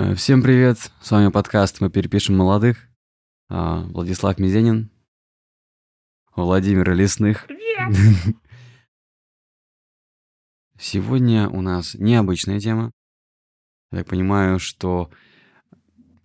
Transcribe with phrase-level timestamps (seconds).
[0.00, 0.78] Э, Всем привет!
[1.02, 2.88] С вами подкаст «Мы перепишем молодых».
[3.50, 4.90] А, Владислав Мизенин,
[6.34, 7.46] Владимир Лесных.
[10.78, 12.92] Сегодня у нас необычная тема.
[13.92, 15.10] Я так понимаю, что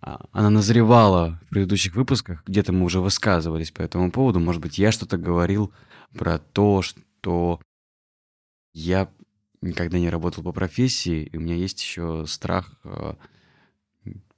[0.00, 2.44] а, она назревала в предыдущих выпусках.
[2.46, 4.40] Где-то мы уже высказывались по этому поводу.
[4.40, 5.70] Может быть, я что-то говорил
[6.14, 7.60] про то, что
[8.72, 9.10] я
[9.60, 13.18] никогда не работал по профессии, и у меня есть еще страх а,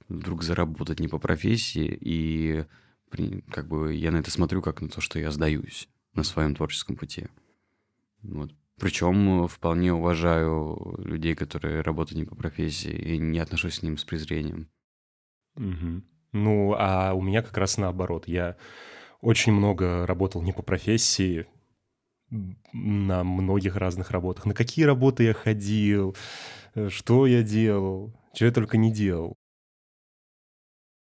[0.09, 2.65] вдруг заработать не по профессии, и
[3.51, 6.95] как бы я на это смотрю как на то, что я сдаюсь на своем творческом
[6.95, 7.27] пути.
[8.21, 8.51] Вот.
[8.79, 14.03] Причем вполне уважаю людей, которые работают не по профессии, и не отношусь к ним с
[14.03, 14.69] презрением.
[15.55, 16.05] Мгм.
[16.31, 18.27] Ну, а у меня как раз наоборот.
[18.27, 18.55] Я
[19.21, 21.47] очень много работал не по профессии,
[22.73, 24.45] на многих разных работах.
[24.45, 26.15] На какие работы я ходил,
[26.75, 29.35] э, что я делал, что я только не делал.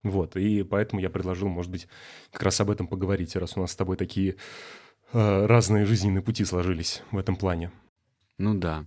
[0.02, 1.86] Вот, и поэтому я предложил, может быть,
[2.32, 4.36] как раз об этом поговорить, раз у нас с тобой такие
[5.12, 7.70] э, разные жизненные пути сложились в этом плане.
[8.38, 8.86] Ну да.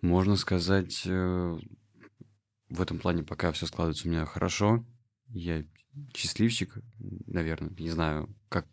[0.00, 1.58] Можно сказать, э,
[2.70, 4.84] в этом плане пока все складывается у меня хорошо.
[5.28, 5.64] Я
[6.14, 6.78] счастливчик,
[7.26, 7.70] наверное.
[7.78, 8.66] Не знаю, как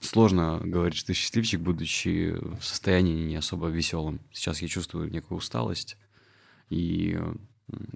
[0.00, 4.20] сложно говорить, что ты счастливчик, будучи в состоянии не особо веселым.
[4.32, 5.96] Сейчас я чувствую некую усталость,
[6.70, 7.18] и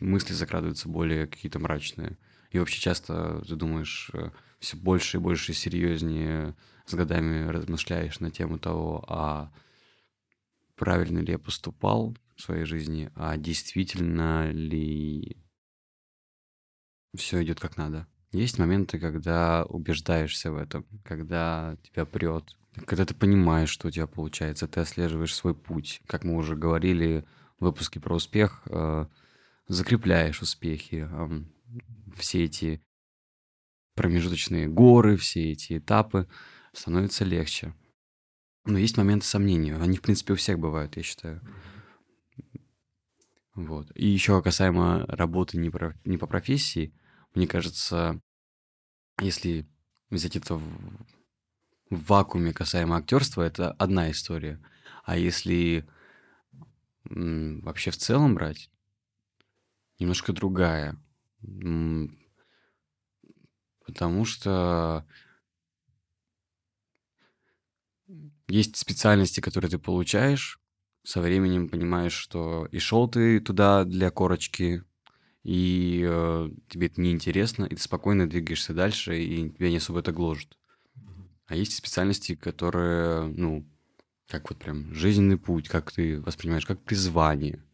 [0.00, 2.16] мысли закрадываются более какие-то мрачные.
[2.50, 4.10] И вообще часто ты думаешь
[4.58, 6.54] все больше и больше серьезнее
[6.86, 9.52] с годами размышляешь на тему того, а
[10.76, 15.36] правильно ли я поступал в своей жизни, а действительно ли
[17.16, 18.06] все идет как надо.
[18.32, 24.06] Есть моменты, когда убеждаешься в этом, когда тебя прет, когда ты понимаешь, что у тебя
[24.06, 26.00] получается, ты отслеживаешь свой путь.
[26.06, 27.24] Как мы уже говорили
[27.58, 29.06] в выпуске про успех, э,
[29.66, 31.42] закрепляешь успехи, э,
[32.18, 32.82] все эти
[33.94, 36.28] промежуточные горы, все эти этапы
[36.72, 37.74] становится легче.
[38.64, 39.76] Но есть моменты сомнения.
[39.76, 41.40] Они, в принципе, у всех бывают, я считаю.
[43.54, 43.90] Вот.
[43.94, 46.94] И еще касаемо работы не, про- не по профессии,
[47.34, 48.20] мне кажется,
[49.20, 49.66] если
[50.10, 50.62] взять это в,
[51.90, 54.60] в вакууме касаемо актерства, это одна история.
[55.04, 55.88] А если
[57.10, 58.70] м, вообще в целом брать,
[59.98, 60.96] немножко другая.
[63.84, 65.06] Потому что
[68.48, 70.60] есть специальности, которые ты получаешь,
[71.04, 74.84] со временем понимаешь, что и шел ты туда для корочки,
[75.42, 80.12] и э, тебе это неинтересно, и ты спокойно двигаешься дальше, и тебя не особо это
[80.12, 80.58] гложет.
[81.46, 83.66] А есть специальности, которые, ну,
[84.28, 87.64] как вот прям жизненный путь, как ты воспринимаешь, как призвание.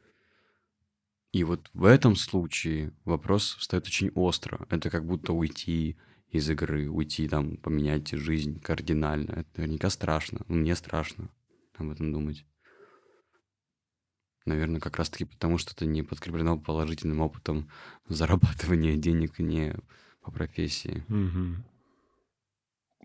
[1.34, 4.64] И вот в этом случае вопрос встает очень остро.
[4.70, 9.32] Это как будто уйти из игры, уйти там, поменять жизнь кардинально.
[9.32, 10.42] Это наверняка страшно.
[10.46, 11.28] Ну, Мне страшно
[11.76, 12.46] об этом думать.
[14.46, 17.68] Наверное, как раз-таки потому, что это не подкреплено положительным опытом
[18.08, 19.74] зарабатывания денег не
[20.22, 21.04] по профессии.
[21.08, 21.64] Мгм.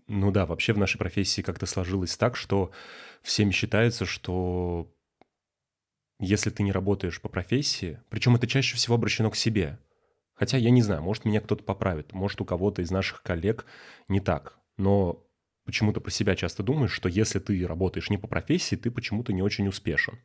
[0.06, 2.70] Ну да, вообще в нашей профессии как-то сложилось так, что
[3.22, 4.88] всеми считается, что
[6.20, 9.78] если ты не работаешь по профессии, причем это чаще всего обращено к себе.
[10.34, 13.66] Хотя я не знаю, может меня кто-то поправит, может у кого-то из наших коллег
[14.08, 14.58] не так.
[14.76, 15.26] Но
[15.64, 19.42] почему-то про себя часто думаешь, что если ты работаешь не по профессии, ты почему-то не
[19.42, 20.18] очень успешен.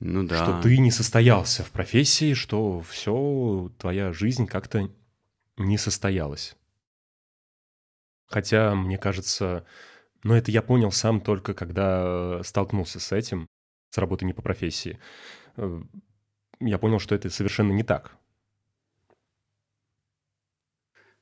[0.00, 0.42] Ну да.
[0.42, 4.90] Что ты не состоялся в профессии, что все, твоя жизнь как-то
[5.56, 6.56] не состоялась.
[8.26, 9.64] Хотя, мне кажется,
[10.22, 13.46] но это я понял сам только когда столкнулся с этим,
[13.94, 14.98] с работой не по профессии.
[15.56, 15.80] Э,
[16.58, 18.16] Я понял, что это совершенно не так.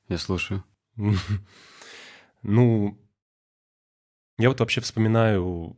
[0.09, 0.63] Я слушаю.
[2.45, 2.99] Ну,
[4.37, 5.77] я вот вообще вспоминаю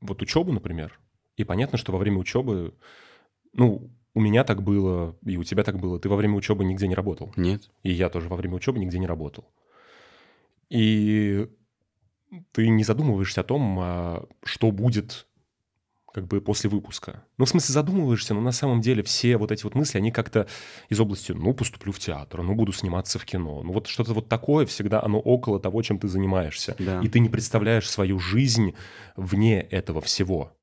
[0.00, 0.98] вот учебу, например,
[1.36, 2.74] и понятно, что во время учебы,
[3.52, 6.88] ну, у меня так было, и у тебя так было, ты во время учебы нигде
[6.88, 7.30] не работал.
[7.36, 7.70] Нет?
[7.82, 9.52] И я тоже во время учебы нигде не работал.
[10.70, 11.46] И
[12.52, 15.26] ты не задумываешься о том, а, что будет
[16.12, 17.24] как бы после выпуска.
[17.38, 20.46] Ну, в смысле, задумываешься, но на самом деле все вот эти вот мысли, они как-то
[20.88, 23.62] из области, ну, поступлю в театр, ну, буду сниматься в кино.
[23.62, 26.74] Ну, вот что-то вот такое всегда, оно около того, чем ты занимаешься.
[26.78, 27.00] Да.
[27.02, 28.74] И ты не представляешь свою жизнь
[29.16, 30.56] вне этого всего.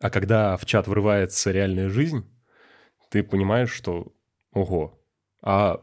[0.00, 2.24] А когда в чат врывается реальная жизнь,
[3.10, 4.12] ты понимаешь, что,
[4.52, 5.00] ого,
[5.42, 5.82] а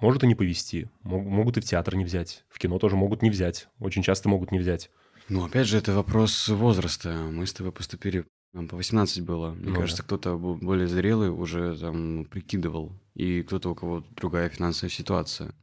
[0.00, 0.88] может и не повезти.
[1.02, 2.44] Мо- Могут и в театр не взять.
[2.48, 3.68] В кино тоже могут не взять.
[3.80, 4.90] Очень часто могут не взять.
[5.28, 7.28] Ну, опять же, это вопрос возраста.
[7.30, 9.52] Мы с тобой поступили Нам по 18 было.
[9.52, 10.06] Мне Ну кажется, да.
[10.06, 12.92] кто-то более зрелый уже там прикидывал.
[13.14, 15.54] И кто-то, у кого другая финансовая ситуация,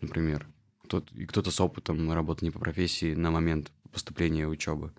[0.00, 0.46] например.
[0.84, 4.92] Кто и кто-то с опытом работы не по профессии на момент поступления учебы.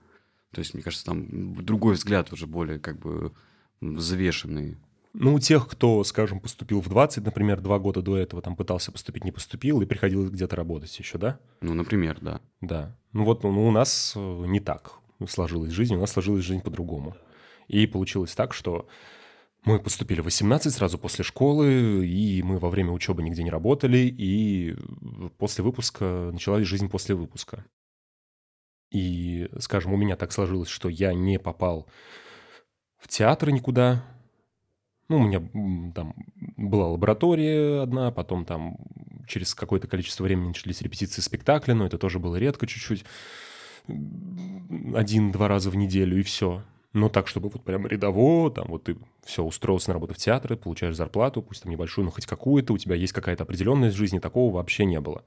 [0.51, 3.31] То есть, мне кажется, там другой взгляд уже более как бы
[3.79, 4.77] взвешенный.
[5.13, 8.91] Ну, у тех, кто, скажем, поступил в 20, например, два года до этого там пытался
[8.91, 11.39] поступить, не поступил, и приходилось где-то работать еще, да?
[11.59, 12.39] Ну, например, да.
[12.61, 12.97] Да.
[13.11, 14.93] Ну вот ну, у нас э, не так
[15.27, 17.15] сложилась жизнь, у нас сложилась жизнь по-другому.
[17.67, 18.87] И получилось так, что
[19.63, 23.99] мы поступили в 18 сразу после школы, и мы во время учебы нигде не работали,
[23.99, 24.75] и
[25.37, 27.65] после выпуска началась жизнь после выпуска.
[28.91, 31.87] И, скажем, у меня так сложилось, что я не попал
[32.97, 34.03] в театр никуда.
[35.11, 35.41] Ну, у меня
[35.93, 36.15] там
[36.55, 38.77] была лаборатория одна, потом там
[39.27, 43.03] через какое-то количество времени начались репетиции спектакля, но это тоже было редко чуть-чуть.
[44.95, 46.63] Один-два раза в неделю, и все.
[46.93, 50.55] Но так, чтобы вот прям рядово, там вот ты все, устроился на работу в театр,
[50.55, 54.19] получаешь зарплату, пусть там небольшую, но хоть какую-то, у тебя есть какая-то определенность в жизни,
[54.19, 55.25] такого вообще не было.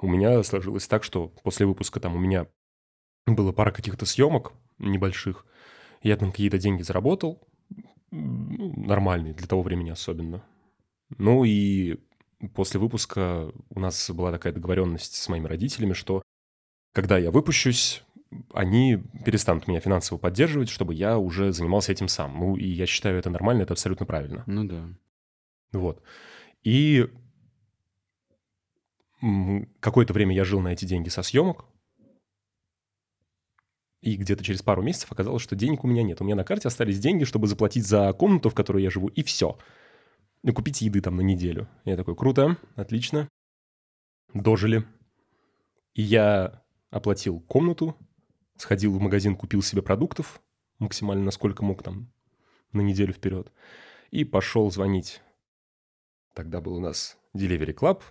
[0.00, 2.46] У меня сложилось так, что после выпуска там у меня
[3.26, 5.44] было пара каких-то съемок небольших,
[6.02, 7.46] я там какие-то деньги заработал,
[8.10, 10.42] ну, нормальные для того времени особенно.
[11.16, 11.98] Ну и
[12.54, 16.22] после выпуска у нас была такая договоренность с моими родителями, что
[16.92, 18.02] когда я выпущусь,
[18.52, 22.38] они перестанут меня финансово поддерживать, чтобы я уже занимался этим сам.
[22.38, 24.44] Ну и я считаю это нормально, это абсолютно правильно.
[24.46, 24.88] Ну да.
[25.72, 26.02] Вот.
[26.62, 27.08] И
[29.80, 31.64] какое-то время я жил на эти деньги со съемок.
[34.00, 36.20] И где-то через пару месяцев оказалось, что денег у меня нет.
[36.20, 39.22] У меня на карте остались деньги, чтобы заплатить за комнату, в которой я живу, и
[39.22, 39.58] все.
[40.44, 41.68] И купить еды там на неделю.
[41.84, 43.28] Я такой, круто, отлично.
[44.34, 44.84] Дожили.
[45.94, 47.96] И я оплатил комнату,
[48.56, 50.40] сходил в магазин, купил себе продуктов,
[50.78, 52.12] максимально насколько мог там,
[52.72, 53.52] на неделю вперед.
[54.10, 55.20] И пошел звонить.
[56.34, 58.02] Тогда был у нас Delivery Club,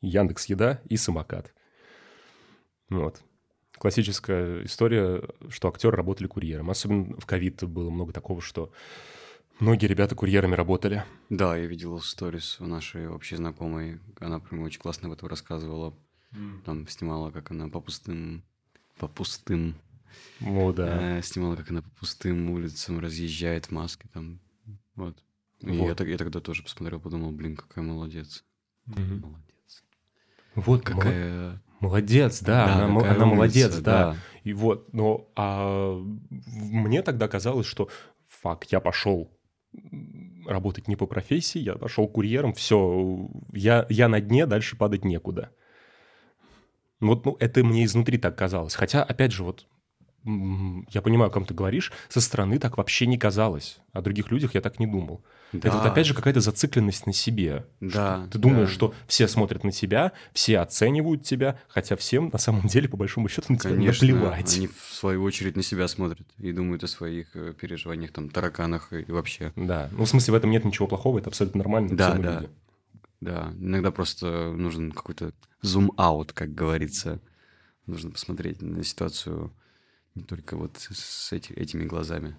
[0.00, 1.54] Яндекс Еда и самокат.
[2.88, 3.22] Вот.
[3.78, 6.70] Классическая история, что актеры работали курьером.
[6.70, 8.72] Особенно в ковид было много такого, что
[9.60, 11.04] многие ребята курьерами работали.
[11.28, 14.00] Да, я видел сторис у нашей общей знакомой.
[14.20, 15.94] Она прям очень классно об этом рассказывала.
[16.64, 18.42] Там снимала, как она по пустым...
[18.98, 19.74] По пустым...
[20.40, 21.18] О, да.
[21.18, 24.40] э, снимала, как она по пустым улицам разъезжает в маске там.
[24.94, 25.22] Вот.
[25.60, 26.00] И я, Вот.
[26.00, 28.44] я тогда тоже посмотрел, подумал, блин, какая молодец.
[28.86, 29.20] Мгм.
[29.20, 29.84] Молодец.
[30.54, 31.02] Вот какая...
[31.02, 31.62] Какая...
[31.86, 34.16] Молодец, да, она, мо- какая она умница, молодец, да.
[34.44, 36.00] И вот, но а,
[36.30, 37.88] мне тогда казалось, что
[38.28, 39.30] фак, я пошел
[40.46, 45.50] работать не по профессии, я пошел курьером, все, я, я на дне, дальше падать некуда.
[47.00, 48.74] Вот ну, это мне изнутри так казалось.
[48.74, 49.66] Хотя, опять же, вот
[50.90, 53.78] я понимаю, о ком ты говоришь, со стороны так вообще не казалось.
[53.92, 55.24] О других людях я так не думал.
[55.52, 55.90] Это вот Да.
[55.92, 57.64] опять же какая-то зацикленность на себе.
[57.80, 58.74] Да, Ты думаешь, да.
[58.74, 63.28] что все смотрят на тебя, все оценивают тебя, хотя всем на самом деле, по большому
[63.28, 64.56] счету, на тебя Конечно, наплевать.
[64.56, 68.92] они в свою очередь на себя смотрят и думают о своих э, переживаниях, там, тараканах
[68.92, 69.52] и вообще.
[69.54, 71.96] Да, ну в смысле в этом нет ничего плохого, это абсолютно нормально.
[71.96, 72.34] Да, да.
[72.40, 72.50] люди.
[73.20, 75.32] Да, иногда просто нужен какой-то
[75.62, 77.20] зум-аут, как говорится.
[77.86, 79.52] Нужно посмотреть на ситуацию
[80.16, 82.36] не только вот с эти- этими глазами.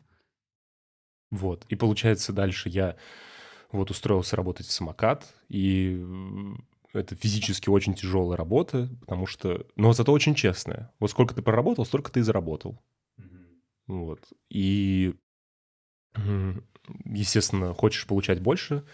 [1.29, 2.97] Вот, и получается дальше я
[3.71, 6.03] вот устроился работать в самокат, и
[6.93, 10.93] это физически очень тяжелая работа, потому что, но зато очень честная.
[10.99, 12.81] Вот сколько ты проработал, столько ты и заработал.
[13.87, 14.21] Вот.
[14.49, 15.15] И,
[17.05, 18.85] естественно, хочешь получать больше,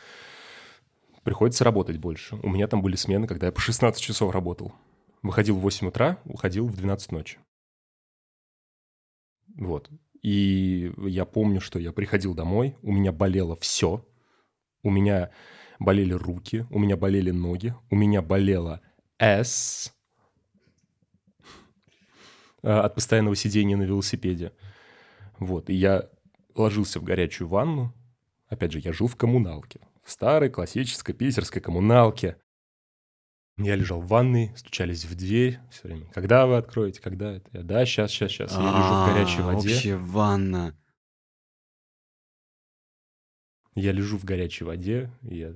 [1.24, 2.36] приходится работать больше.
[2.44, 4.74] У меня там были смены, когда я по 16 часов работал.
[5.22, 7.40] Выходил в 8 утра, уходил в 12 ночи.
[9.58, 9.90] Вот.
[10.22, 14.06] И я помню, что я приходил домой, у меня болело все.
[14.84, 15.32] У меня
[15.80, 18.82] болели руки, у меня болели ноги, у меня болела
[19.20, 19.94] S
[22.62, 24.54] от постоянного сидения на велосипеде.
[25.40, 26.10] Вот, и я
[26.56, 27.94] ложился в горячую ванну.
[28.48, 29.82] Опять же, я жил в коммуналке.
[30.04, 32.38] В старой классической питерской коммуналке.
[33.58, 36.06] Я лежал в ванной, стучались в дверь все время.
[36.14, 37.48] Когда вы откроете, когда это?
[37.54, 38.52] Я, да, сейчас, сейчас, сейчас.
[38.54, 39.76] Я лежу в горячей А, воде.
[39.76, 40.78] Общая ванна.
[43.76, 45.54] Я лежу в горячей воде, и я,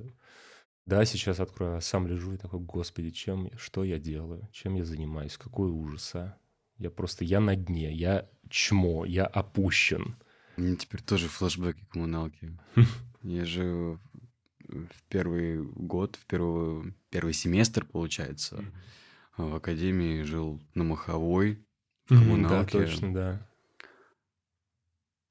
[0.86, 4.86] да, сейчас открою, а сам лежу и такой, господи, чем, что я делаю, чем я
[4.86, 6.38] занимаюсь, какой ужас, а?
[6.78, 10.16] Я просто, я на дне, я чмо, я опущен.
[10.56, 12.58] Мне теперь тоже флешбеки коммуналки.
[13.24, 14.00] Я же
[14.68, 18.64] в первый год, в первый, первый семестр, получается,
[19.38, 21.66] в академии жил на Маховой,
[22.06, 22.80] в Мгм, Да, коммуналке.
[22.86, 23.48] точно, да.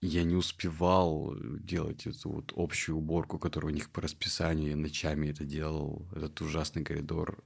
[0.02, 4.70] Я не успевал делать эту вот общую уборку, которая у них по расписанию.
[4.70, 6.06] Я ночами это делал.
[6.14, 7.42] Этот ужасный коридор.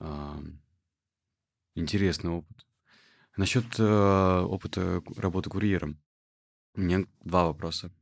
[0.00, 0.40] А,
[1.74, 2.66] Интересный опыт.
[3.36, 6.00] Насчет э, опыта работы курьером.
[6.74, 7.92] У меня два вопроса.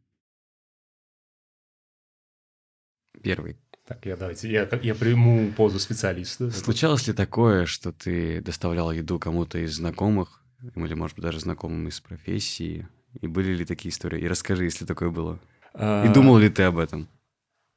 [3.26, 3.56] Первый.
[3.88, 6.48] Так, я давайте, я, я приму позу специалиста.
[6.52, 10.44] Случалось ли такое, что ты доставлял еду кому-то из знакомых,
[10.76, 12.86] или, может быть, даже знакомым из профессии?
[13.20, 14.20] И были ли такие истории?
[14.20, 15.40] И расскажи, если такое было.
[15.74, 17.08] И А, думал ли ты об этом?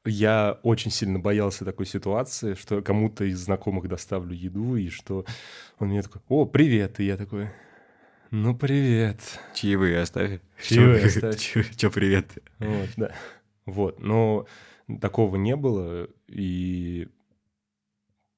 [0.04, 5.24] Я очень сильно боялся такой ситуации, что кому-то из знакомых доставлю еду, и что
[5.80, 7.48] он мне такой, о, привет, и я такой,
[8.30, 9.18] ну, привет.
[9.56, 10.38] Чаевые оставь.
[10.62, 11.40] Чаевые оставь.
[11.76, 12.38] Че, привет?
[12.60, 13.12] Вот, да.
[13.66, 14.46] Вот, но
[14.98, 17.08] такого не было, и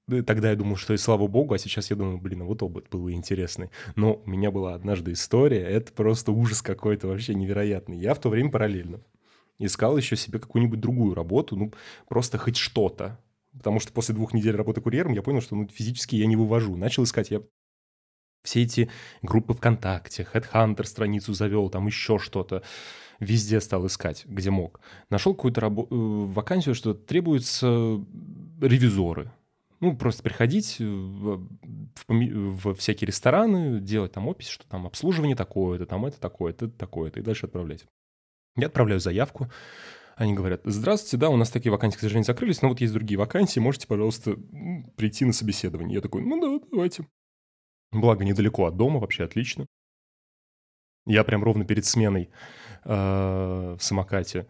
[0.08, 2.62] да, тогда я думал, что и слава богу, а сейчас я думаю, блин, а вот
[2.62, 3.70] опыт был бы интересный.
[3.94, 7.98] Но у меня была однажды история, это просто ужас какой-то вообще невероятный.
[7.98, 9.00] Я в то время параллельно
[9.58, 11.72] искал еще себе какую-нибудь другую работу, ну,
[12.08, 13.20] просто хоть что-то.
[13.56, 16.76] Потому что после двух недель работы курьером я понял, что ну, физически я не вывожу.
[16.76, 17.42] Начал искать я
[18.42, 18.90] все эти
[19.22, 22.62] группы ВКонтакте, Headhunter страницу завел, там еще что-то.
[23.20, 24.80] Везде стал искать, где мог.
[25.08, 27.66] Нашел какую-то рабо- э, вакансию, что требуются
[28.60, 29.30] ревизоры.
[29.78, 31.48] Ну, просто приходить э, в,
[32.08, 37.20] в всякие рестораны, делать там опись, что там обслуживание такое-то, там это такое-то, это такое-то,
[37.20, 37.86] и дальше отправлять.
[38.56, 39.50] Я отправляю заявку.
[40.16, 43.18] Они говорят, здравствуйте, да, у нас такие вакансии, к сожалению, закрылись, но вот есть другие
[43.18, 44.36] вакансии, можете, пожалуйста,
[44.96, 45.96] прийти на собеседование.
[45.96, 47.06] Я такой, ну да, давайте.
[47.92, 49.66] Благо, недалеко от дома, вообще отлично.
[51.06, 52.30] Я прям ровно перед сменой
[52.84, 54.46] э, в самокате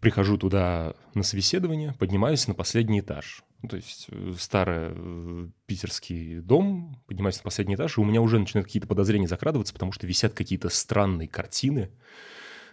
[0.00, 3.44] прихожу туда на собеседование, поднимаюсь на последний этаж.
[3.62, 8.20] Ну, то есть э, старый э, питерский дом, поднимаюсь на последний этаж, и у меня
[8.20, 11.90] уже начинают какие-то подозрения закрадываться, потому что висят какие-то странные картины,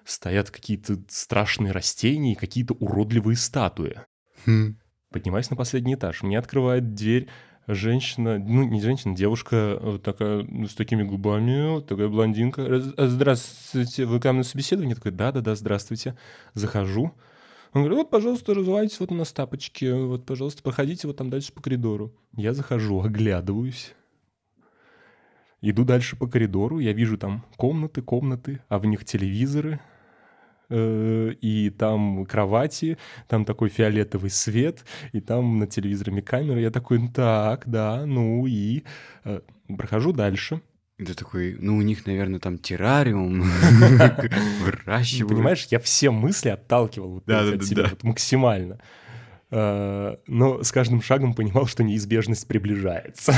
[0.03, 4.01] стоят какие-то страшные растения и какие-то уродливые статуи.
[4.45, 4.77] Хм.
[5.11, 6.23] Поднимаюсь на последний этаж.
[6.23, 7.29] Мне открывает дверь
[7.67, 12.67] женщина, ну, не женщина, девушка вот такая, ну, с такими губами, такая блондинка.
[12.67, 14.91] «Раз- а, Здравствуйте, вы ко мне на собеседование?
[14.91, 16.17] Я такой, да-да-да, здравствуйте.
[16.53, 17.13] Захожу.
[17.73, 21.51] Он говорит, вот, пожалуйста, разувайтесь, вот у нас тапочки, вот, пожалуйста, проходите вот там дальше
[21.53, 22.13] по коридору.
[22.35, 23.95] Я захожу, оглядываюсь.
[25.61, 29.92] Иду дальше по коридору, я вижу там комнаты, комнаты, а в них телевизоры, э,
[30.73, 36.59] и там кровати, там такой фиолетовый свет, и там на телевизоре камера.
[36.59, 38.83] Я такой, «Ну так, да, ну и...
[39.23, 39.41] Э,
[39.77, 40.61] Прохожу дальше.
[40.97, 43.41] Ты такой, ну, у них, наверное, там террариум.
[44.61, 45.33] Выращивают.
[45.33, 47.89] Понимаешь, я все мысли отталкивал Да, да, от да, себя да.
[48.03, 48.79] максимально.
[49.55, 53.33] Э, Но с каждым шагом понимал, что неизбежность приближается.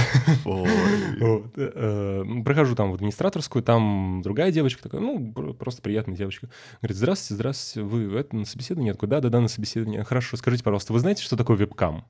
[0.46, 6.50] Вот, э, Прохожу там в администраторскую, там другая девочка такая, ну, пр- просто приятная девочка.
[6.82, 8.90] Говорит, здравствуйте, здравствуйте, вы это, на собеседование?
[8.90, 10.06] Я такой, да-да-да, на собеседование.
[10.06, 12.06] Хорошо, скажите, пожалуйста, вы знаете, что такое вебкам?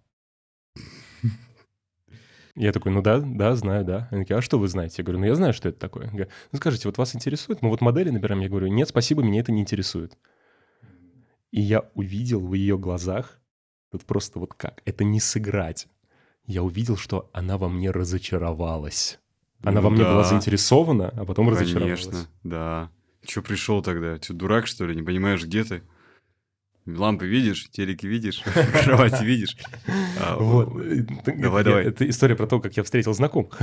[2.56, 4.08] Я такой, ну да, да, знаю, да.
[4.12, 4.96] Они такие, а что вы знаете?
[5.00, 6.08] Я говорю, ну я знаю, что это такое.
[6.10, 7.64] Говорю, ну скажите, вот вас интересует?
[7.64, 8.42] Мы вот модели набираем.
[8.42, 10.16] Я говорю, нет, спасибо, меня это не интересует.
[11.52, 13.42] И я увидел в ее глазах,
[13.96, 15.88] вот просто вот как, это не сыграть.
[16.46, 19.20] Я увидел, что она во мне разочаровалась.
[19.64, 20.30] Она Ну во мне была да.
[20.30, 22.06] заинтересована, а потом разочаровалась.
[22.06, 22.92] Конечно, да.
[23.26, 24.20] Че пришел тогда?
[24.20, 24.96] Че, дурак, что ли?
[24.96, 25.82] Не понимаешь, где ты?
[26.86, 28.44] Лампы видишь, телеки видишь,
[28.84, 29.58] кровати видишь.
[30.22, 30.76] А, Вот.
[30.76, 31.02] о, э,
[31.38, 31.86] Давай, давай.
[31.86, 33.58] Это история про то, как я встретил знакомых.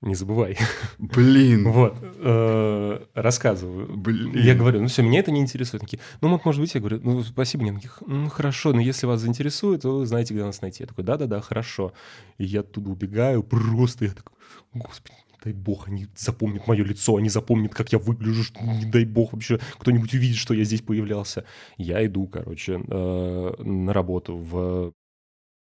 [0.00, 0.56] Не забывай.
[0.98, 1.70] Блин.
[1.70, 1.96] Вот.
[2.00, 3.96] э, Рассказываю.
[3.96, 4.32] Блин.
[4.34, 5.82] Я говорю, ну все, меня это не интересует.
[5.82, 7.64] Такие, ну, вот, может быть, я говорю, ну, спасибо.
[7.64, 10.84] Они такие, ну, хорошо, но если вас заинтересует, то вы знаете, где нас найти.
[10.84, 11.92] Я такой, да-да-да, хорошо.
[12.38, 14.36] И я оттуда убегаю, просто я такой,
[14.72, 19.04] господи, дай бог, они запомнят мое лицо, они запомнят, как я выгляжу, что, не дай
[19.04, 21.44] бог вообще кто-нибудь увидит, что я здесь появлялся.
[21.76, 24.92] Я иду, короче, э, на работу в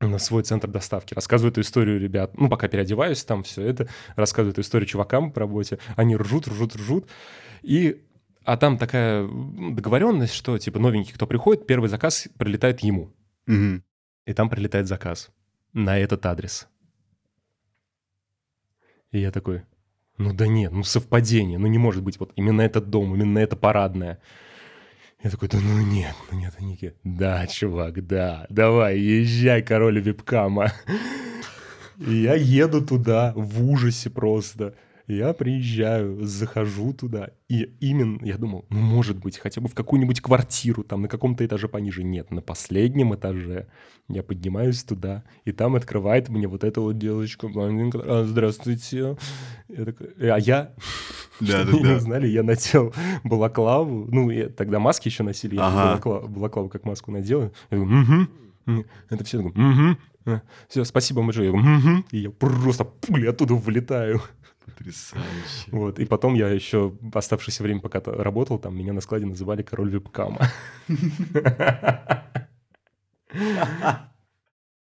[0.01, 1.15] на свой центр доставки.
[1.15, 2.37] Рассказываю эту историю ребят.
[2.39, 3.89] Ну, пока переодеваюсь, там все это.
[4.15, 5.79] Рассказываю эту историю чувакам по работе.
[5.97, 7.09] Они ржут, ржут, ржут.
[7.63, 8.03] И...
[8.45, 13.13] А там такая договоренность, что, типа, новенький, кто приходит, первый заказ прилетает ему.
[13.47, 13.83] Мгм.
[14.25, 15.31] И там прилетает заказ
[15.73, 16.69] на этот адрес.
[19.11, 19.63] И я такой,
[20.19, 23.57] ну да нет, ну совпадение, ну не может быть вот именно этот дом, именно это
[23.57, 24.21] парадное.
[25.23, 30.73] Я такой, да ну нет, ну нет, они да, чувак, да, давай, езжай, король вебкама.
[31.99, 34.75] И я еду туда в ужасе просто.
[35.07, 40.21] Я приезжаю, захожу туда, и именно, я думал, ну, может быть, хотя бы в какую-нибудь
[40.21, 42.03] квартиру, там, на каком-то этаже пониже.
[42.03, 43.67] Нет, на последнем этаже.
[44.09, 49.17] Я поднимаюсь туда, и там открывает мне вот эта вот девочка, блондинка, «А, здравствуйте.
[49.69, 50.73] Я такой, а я,
[51.41, 52.93] Да, чтобы не узнали, я надел
[53.25, 56.01] балаклаву, ну, я- тогда маски еще носили, я Ага.
[56.01, 57.53] балакла- балаклаву как маску надел.
[57.71, 58.01] Я говорю,
[58.67, 58.85] угу.
[59.11, 59.97] Это все такое, угу.
[60.69, 61.47] Все, спасибо большое.
[61.47, 62.05] Я говорю, «Мгм».
[62.11, 64.21] И я просто пулей оттуда вылетаю.
[64.67, 65.71] Потрясающе.
[65.71, 65.99] Вот.
[65.99, 70.49] И потом я еще оставшееся время, пока работал, там меня на складе называли король вебкама.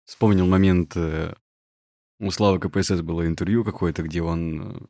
[0.06, 1.34] Вспомнил момент, э,
[2.20, 4.89] у Славы КПСС было интервью какое-то, где он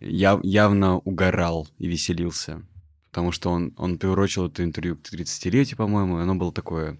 [0.00, 2.62] э, яв- явно угорал и веселился.
[3.10, 6.98] Потому что он, он приурочил это интервью к 30-летию, по-моему, и оно было такое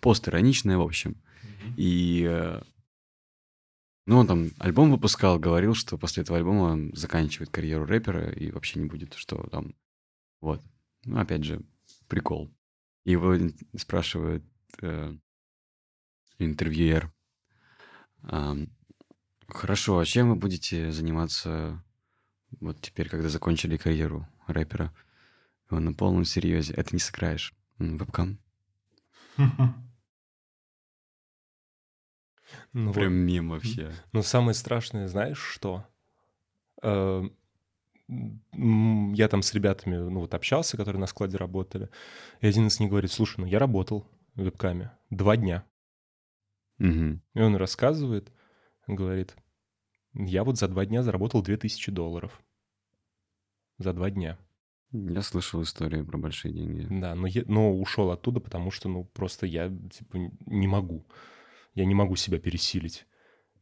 [0.00, 1.16] постироничное, в общем.
[1.76, 2.60] И э,
[4.10, 8.50] ну, он там альбом выпускал, говорил, что после этого альбома он заканчивает карьеру рэпера и
[8.50, 9.72] вообще не будет, что там.
[10.40, 10.60] Вот.
[11.04, 11.62] Ну, опять же,
[12.08, 12.52] прикол.
[13.04, 13.36] И его
[13.76, 14.42] спрашивает
[14.82, 15.16] э,
[16.40, 17.12] интервьюер.
[18.22, 18.66] ам,
[19.46, 21.80] Хорошо, а чем вы будете заниматься
[22.58, 24.92] вот теперь, когда закончили карьеру рэпера?
[25.70, 26.74] Он на полном серьезе.
[26.74, 27.54] Это не сыграешь.
[27.78, 28.40] Вебкам.
[32.72, 32.94] Ну, вот.
[32.94, 33.92] Прям мем вообще.
[34.12, 35.84] Но самое страшное, знаешь, что?
[36.82, 37.22] Э,
[38.08, 41.90] Я там с ребятами, ну вот общался, которые на складе работали,
[42.40, 45.64] и один из них говорит, слушай, ну я работал в вебкаме два дня.
[46.78, 47.22] Мгм.
[47.34, 48.32] И он рассказывает,
[48.86, 49.36] говорит,
[50.14, 52.42] я вот за два дня заработал 2000 долларов.
[53.78, 54.38] За два дня.
[54.92, 56.86] Я слышал историю про большие деньги.
[56.90, 61.04] Да, но, я- но ушел оттуда, потому что, ну, просто я, типа, не могу.
[61.74, 63.06] Я не могу себя пересилить.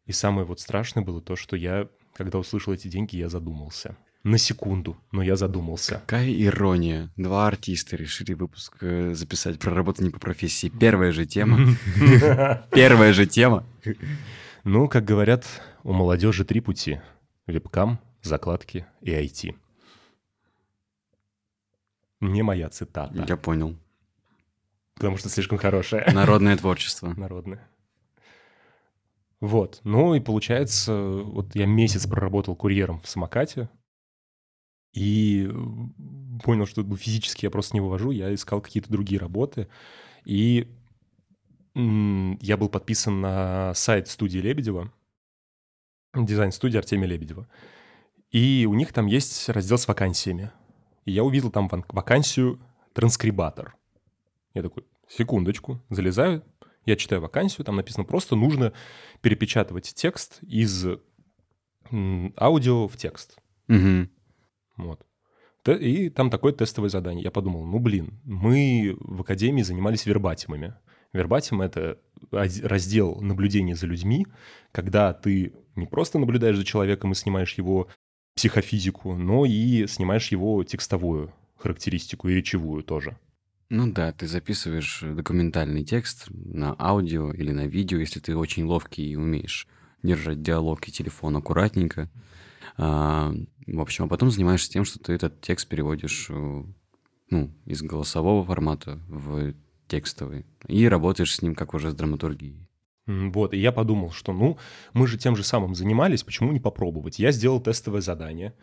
[0.06, 3.96] И самое вот страшное было то, что я, когда услышал эти деньги, я задумался.
[4.24, 5.94] На секунду, но я задумался.
[6.06, 7.10] Какая ирония.
[7.16, 10.68] Два артиста решили выпуск э, записать про работу не по профессии.
[10.68, 11.58] Первая же тема.
[12.72, 13.64] Первая же тема.
[14.64, 15.46] Ну, как говорят,
[15.84, 17.00] у молодежи три пути.
[17.46, 19.54] Вебкам, закладки и IT.
[22.20, 23.76] Не моя цитата, Я понял.
[24.94, 26.12] потому что слишком хорошая.
[26.12, 27.14] Народное творчество.
[27.16, 27.66] Народная.
[29.40, 29.80] Вот.
[29.84, 33.68] Ну и получается, вот я месяц проработал курьером в самокате
[34.92, 35.48] и
[36.42, 38.10] понял, что ну, физически я просто не вывожу.
[38.10, 39.68] Я искал какие-то другие работы.
[40.24, 40.68] И
[41.74, 44.92] я был подписан на сайт студии Лебедева,
[46.14, 47.48] дизайн-студии Артемия Лебедева.
[48.30, 50.50] И у них там есть раздел с вакансиями.
[51.04, 52.60] И я увидел там вакансию
[52.92, 53.76] транскрибатор.
[54.54, 56.42] Я такой, секундочку, залезаю,
[56.88, 58.72] я читаю вакансию, там написано просто нужно
[59.20, 60.86] перепечатывать текст из
[61.90, 63.36] аудио в текст.
[63.68, 64.10] Мгм.
[64.76, 65.04] Вот.
[65.66, 67.24] И там такое тестовое задание.
[67.24, 70.74] Я подумал, ну блин, мы в академии занимались вербатимами.
[71.12, 71.98] Вербатим— это
[72.30, 74.26] раздел наблюдения за людьми,
[74.72, 77.88] когда ты не просто наблюдаешь за человеком и снимаешь его
[78.34, 83.18] психофизику, но и снимаешь его текстовую характеристику и речевую тоже.
[83.70, 88.64] Ну да, ты записываешь э, документальный текст на аудио или на видео, если ты очень
[88.64, 89.68] ловкий и умеешь
[90.02, 92.08] держать диалог и телефон аккуратненько.
[92.78, 93.34] А,
[93.66, 96.64] в общем, а потом занимаешься тем, что ты этот текст переводишь э,
[97.30, 99.52] ну, из голосового формата в
[99.86, 100.46] текстовый.
[100.66, 102.66] И работаешь с ним как уже с драматургией.
[103.06, 104.58] Вот, и я подумал, что, ну,
[104.94, 107.18] мы же тем же самым занимались, почему не попробовать?
[107.18, 108.54] Я сделал тестовое задание,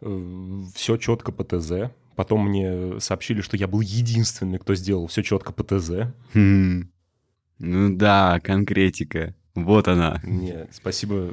[0.00, 1.90] все четко по ТЗ.
[2.16, 6.12] Потом мне сообщили, что я был единственный, кто сделал все четко по ТЗ.
[6.34, 6.90] Хм.
[7.58, 9.34] Ну да, конкретика.
[9.54, 10.20] Вот она.
[10.22, 11.32] Мне спасибо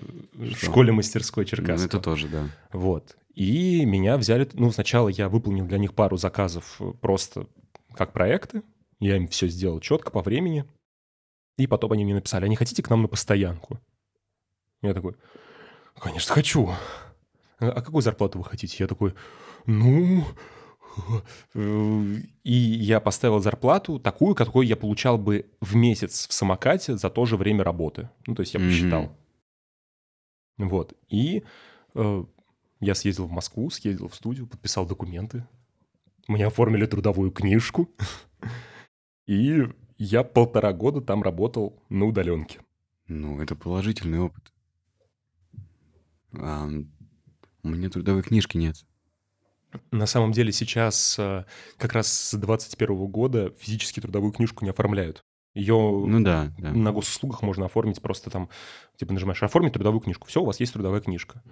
[0.52, 0.65] Что?
[0.65, 1.88] школе мастерской Ну, Черкасского.
[1.88, 2.48] это тоже, да.
[2.72, 3.17] Вот.
[3.34, 4.48] И меня взяли...
[4.54, 7.48] Ну, сначала я выполнил для них пару заказов э, просто
[7.96, 8.62] как проекты.
[9.00, 10.65] Я им все сделал четко по времени.
[11.58, 13.80] И потом они мне написали, а не хотите к нам на постоянку?
[14.82, 15.15] Я такой,
[16.00, 16.72] конечно, хочу.
[17.60, 18.76] А какую зарплату вы хотите?
[18.80, 19.13] Я такой,
[19.65, 20.26] ну...
[21.54, 27.26] И я поставил зарплату такую, какую я получал бы в месяц в самокате за то
[27.26, 28.10] же время работы.
[28.28, 29.16] Ну, то есть я посчитал.
[30.58, 30.94] Вот.
[31.10, 31.44] И
[31.96, 32.24] э,
[32.80, 35.46] я съездил в Москву, съездил в студию, подписал документы.
[36.28, 37.90] Мне оформили трудовую книжку.
[39.26, 39.64] И
[39.98, 42.60] я полтора года там работал на удаленке.
[43.08, 44.52] Ну, это положительный опыт.
[46.38, 46.68] А,
[47.64, 48.86] у меня трудовой книжки нет.
[49.92, 51.46] На самом деле сейчас э,
[51.78, 55.24] как раз с 21 года физически трудовую книжку не оформляют.
[55.54, 56.72] Ее Ну да, да.
[56.72, 58.50] на госуслугах можно оформить просто там,
[58.98, 60.28] типа нажимаешь «Оформить трудовую книжку».
[60.28, 61.44] Все, у вас есть трудовая книжка.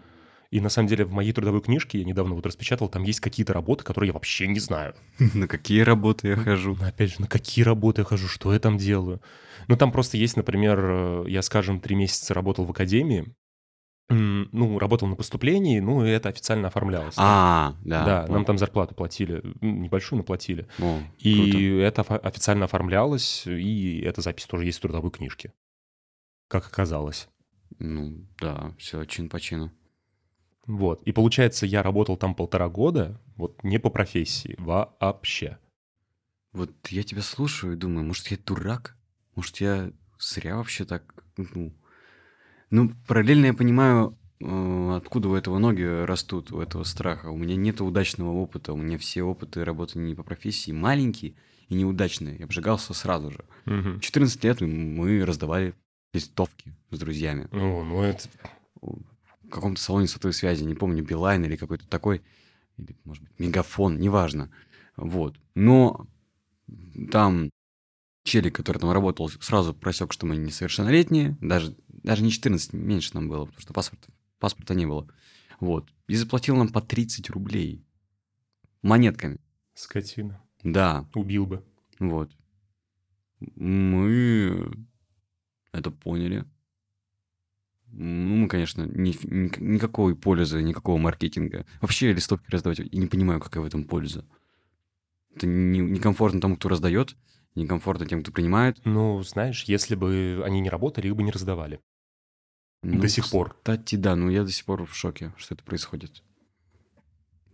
[0.51, 3.53] И на самом деле в моей трудовой книжке, я недавно вот распечатал, там есть какие-то
[3.53, 4.95] работы, которые я вообще не знаю.
[5.33, 6.75] На какие работы я хожу?
[6.77, 9.21] Ну, опять же, на какие работы я хожу, что я там делаю.
[9.69, 13.33] Ну, там просто есть, например, э, я, скажем, три месяца работал в академии,
[14.09, 17.15] ну, работал на поступлении, ну, и это официально оформлялось.
[17.17, 18.05] А, да.
[18.05, 20.67] Да, нам там зарплату платили, небольшую, но платили.
[20.79, 22.03] О, И круто.
[22.03, 25.53] это официально оформлялось, и эта запись тоже есть в трудовой книжке.
[26.47, 27.29] Как оказалось.
[27.79, 29.71] Ну, да, все чин по чину.
[30.67, 31.01] Вот.
[31.03, 35.57] И получается, я работал там полтора года, вот не по профессии, вообще.
[36.53, 38.97] Вот я тебя слушаю и думаю, может, я дурак?
[39.35, 41.23] Может, я зря вообще так...
[41.37, 41.73] Ну,
[42.71, 47.27] ну параллельно я понимаю, э, откуда у этого ноги растут, у этого страха.
[47.27, 48.73] У меня нет удачного опыта.
[48.73, 51.35] У меня все опыты работы не по профессии маленькие
[51.69, 52.37] и неудачные.
[52.37, 53.45] Я обжигался сразу же.
[53.65, 55.75] В 14 лет мы раздавали
[56.13, 57.47] листовки с друзьями.
[57.51, 58.27] Ну, ну это...
[58.81, 62.21] в каком-то салоне сотовой связи, не помню, Билайн или какой-то такой,
[62.77, 64.51] или, может быть, Мегафон, неважно.
[64.97, 65.35] Вот.
[65.55, 66.07] Но
[67.11, 67.49] там
[68.23, 73.29] челик, который там работал, сразу просек, что мы несовершеннолетние, даже, даже не 14, меньше нам
[73.29, 74.05] было, потому что паспорт,
[74.39, 75.07] паспорта не было.
[75.59, 75.89] Вот.
[76.07, 77.85] И заплатил нам по 30 рублей.
[78.81, 79.39] Монетками.
[79.73, 80.41] Скотина.
[80.63, 81.63] Да, Убил бы.
[81.99, 82.31] вот.
[83.55, 84.71] Мы
[85.71, 86.45] это поняли.
[87.93, 91.65] Ну, мы, конечно, ни- ни- никакой пользы, никакого маркетинга.
[91.81, 94.25] Вообще листовки раздавать, я не понимаю, какая в этом польза.
[95.35, 97.15] Это не- некомфортно тому, кто раздает,
[97.55, 98.79] некомфортно тем, кто принимает.
[98.85, 101.81] Ну, знаешь, если бы они не работали, их бы не раздавали.
[102.83, 103.55] Ну, До сих пор.
[103.57, 106.23] Кстати, да, но я до сих пор в шоке, что это происходит.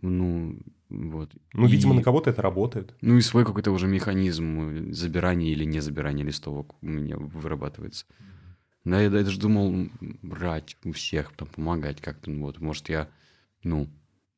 [0.00, 1.30] Ну, вот.
[1.52, 2.94] Ну, видимо, И- на кого-то это работает.
[3.00, 8.06] Ну и свой какой-то уже механизм э, забирания или не забирания листовок у меня вырабатывается.
[8.84, 9.88] Да, я даже думал
[10.22, 12.30] брать у всех, там, помогать как-то.
[12.30, 13.08] Ну, вот, может, я,
[13.62, 13.88] ну,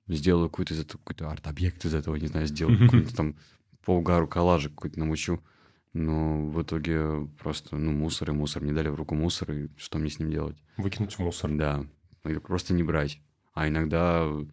[0.09, 3.37] сделаю какой-то какой-то арт-объект из этого, не знаю, сделаю какой-то там
[3.85, 5.41] по угару коллажик какой-то намучу.
[5.93, 8.63] Но в итоге просто, ну, мусор и мусор.
[8.63, 10.57] Мне дали в руку мусор, и что мне с ним делать?
[10.77, 11.51] Выкинуть в мусор.
[11.53, 11.85] Да,
[12.25, 13.21] или просто не брать.
[13.55, 14.45] А иногда э,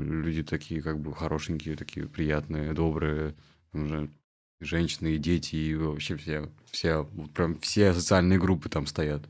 [0.00, 3.36] люди такие как бы хорошенькие, такие приятные, добрые,
[3.72, 4.10] уже
[4.60, 9.28] женщины и дети, и вообще все, все, прям все социальные группы там стоят.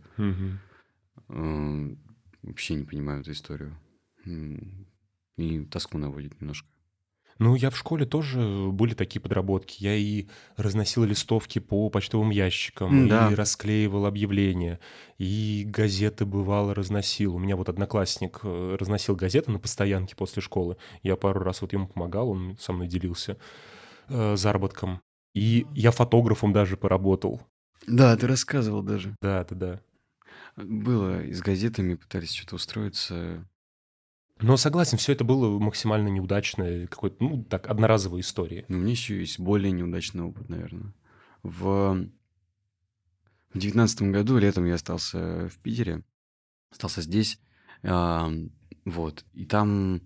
[1.28, 1.98] М,
[2.42, 3.76] Вообще не понимаю эту историю.
[5.36, 6.68] И тоску наводит немножко.
[7.42, 9.83] Ну, я в школе тоже были такие подработки.
[9.83, 10.26] Я и
[10.57, 13.33] разносил листовки по почтовым ящикам, да.
[13.33, 14.78] и расклеивал объявления,
[15.18, 17.35] и газеты бывало разносил.
[17.35, 20.76] У меня вот одноклассник э, разносил газеты на постоянке после школы.
[21.02, 23.37] Я пару раз вот ему помогал, он со мной делился
[24.09, 25.00] э, заработком.
[25.35, 27.42] И я фотографом даже поработал.
[27.88, 29.16] Да, ты рассказывал даже.
[29.20, 29.81] Да, да, да.
[30.55, 33.48] Было, и с газетами пытались что-то устроиться.
[34.42, 38.64] Но согласен, все это было максимально неудачно, какой-то, ну, так, одноразовой истории.
[38.68, 40.92] Но у меня еще есть более неудачный опыт, наверное.
[41.42, 42.09] В
[43.55, 46.02] в девятнадцатом году летом я остался в Питере,
[46.70, 47.38] остался здесь,
[47.83, 48.50] ам,
[48.87, 50.00] вот, и там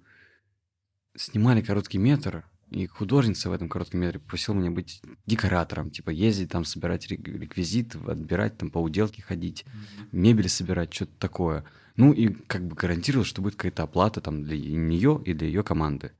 [1.14, 6.50] снимали короткий метр, и художница в этом коротком метре попросила меня быть декоратором, типа ездить
[6.50, 9.64] там, собирать рек- реквизит, отбирать там по уделке ходить,
[10.10, 11.64] мебель собирать, что-то такое.
[11.96, 15.62] Ну и как бы гарантировал, что будет какая-то оплата там для нее и для ее
[15.62, 16.12] команды.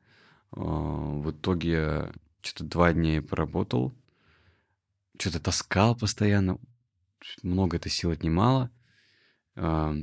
[0.52, 3.92] А, В итоге что-то два дня поработал,
[5.18, 6.58] что-то таскал постоянно,
[7.42, 8.70] много это сил отнимало.
[9.54, 9.94] А,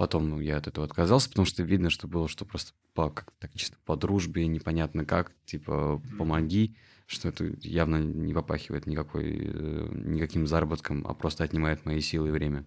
[0.00, 3.52] Потом я от этого отказался, потому что видно, что было, что просто по, как так
[3.54, 6.74] чисто по дружбе, непонятно как, типа помоги,
[7.06, 12.30] что это явно не попахивает никакой, э, никаким заработком, а просто отнимает мои силы и
[12.30, 12.64] время.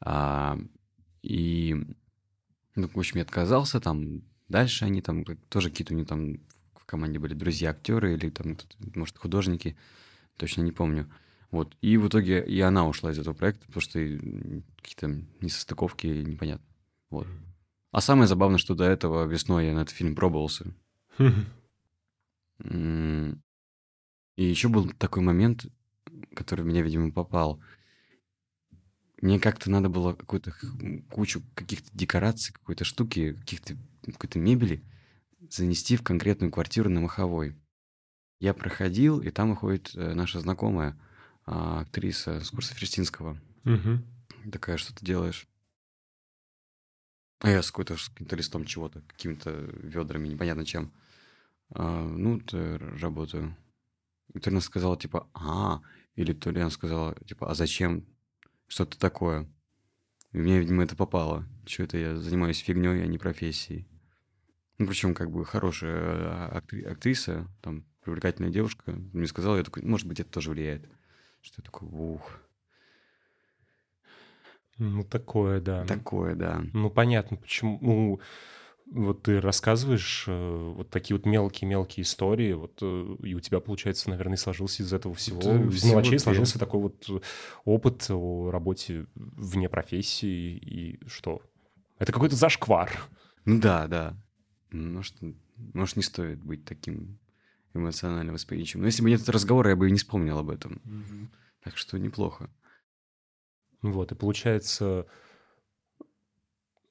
[0.00, 0.58] А,
[1.26, 1.74] и,
[2.76, 6.38] ну, в общем, я отказался, там, дальше они там, тоже какие-то у них там
[6.74, 8.56] в команде были друзья-актеры или там,
[8.94, 9.76] может, художники,
[10.36, 11.10] точно не помню.
[11.50, 11.76] Вот.
[11.80, 13.98] И в итоге и она ушла из этого проекта, потому что
[14.82, 16.66] какие-то несостыковки непонятно.
[17.10, 17.26] Вот.
[17.90, 20.72] А самое забавное, что до этого весной я на этот фильм пробовался.
[24.36, 25.66] И еще был такой момент,
[26.34, 27.60] который в меня, видимо, попал.
[29.20, 30.52] Мне как-то надо было какую-то
[31.10, 34.84] кучу каких-то декораций, какой-то штуки, каких-то какой-то мебели
[35.50, 37.56] занести в конкретную квартиру на Маховой.
[38.40, 40.98] Я проходил, и там выходит э, наша знакомая,
[41.46, 43.40] а, актриса с курса Ферстинского.
[43.64, 44.04] Мгм.
[44.52, 45.48] Такая, что ты делаешь?
[47.40, 50.92] А я с какой-то каким-то листом чего-то, какими-то ведрами, непонятно чем.
[51.70, 53.56] А, ну, т- работаю.
[54.34, 55.80] И то ли она сказала, типа, а,
[56.14, 58.04] или то ли она сказала, типа, а зачем?
[58.66, 59.48] Что-то такое.
[60.32, 61.46] И мне, видимо, это попало.
[61.66, 63.86] Что это я занимаюсь фигней, а не профессией.
[64.78, 69.82] Ну, причем, как бы, хорошая а, актри- актриса, там, привлекательная девушка, мне сказала, я такой,
[69.82, 70.88] может быть, это тоже влияет.
[71.40, 72.40] Что я такой, ух,
[74.78, 75.86] Ну, такое, да.
[75.86, 76.62] такое, да.
[76.74, 77.78] Ну, понятно, почему.
[77.80, 78.20] Ну,
[78.90, 84.10] вот ты рассказываешь э, вот такие вот мелкие-мелкие истории, вот, э, и у тебя, получается,
[84.10, 87.24] наверное, сложился из этого всего, из всего мелочей сложился такой вот
[87.64, 91.42] опыт о работе вне профессии, и что?
[91.98, 92.90] Это какой-то зашквар.
[93.44, 94.16] Ну да, да.
[94.70, 95.16] Может,
[95.74, 97.18] может, не стоит быть таким
[97.74, 98.82] эмоционально восприимчивым.
[98.82, 100.80] Но если бы нет этого разговора, я бы и не вспомнил об этом.
[101.62, 102.50] Так что неплохо.
[103.82, 105.06] Вот, и получается,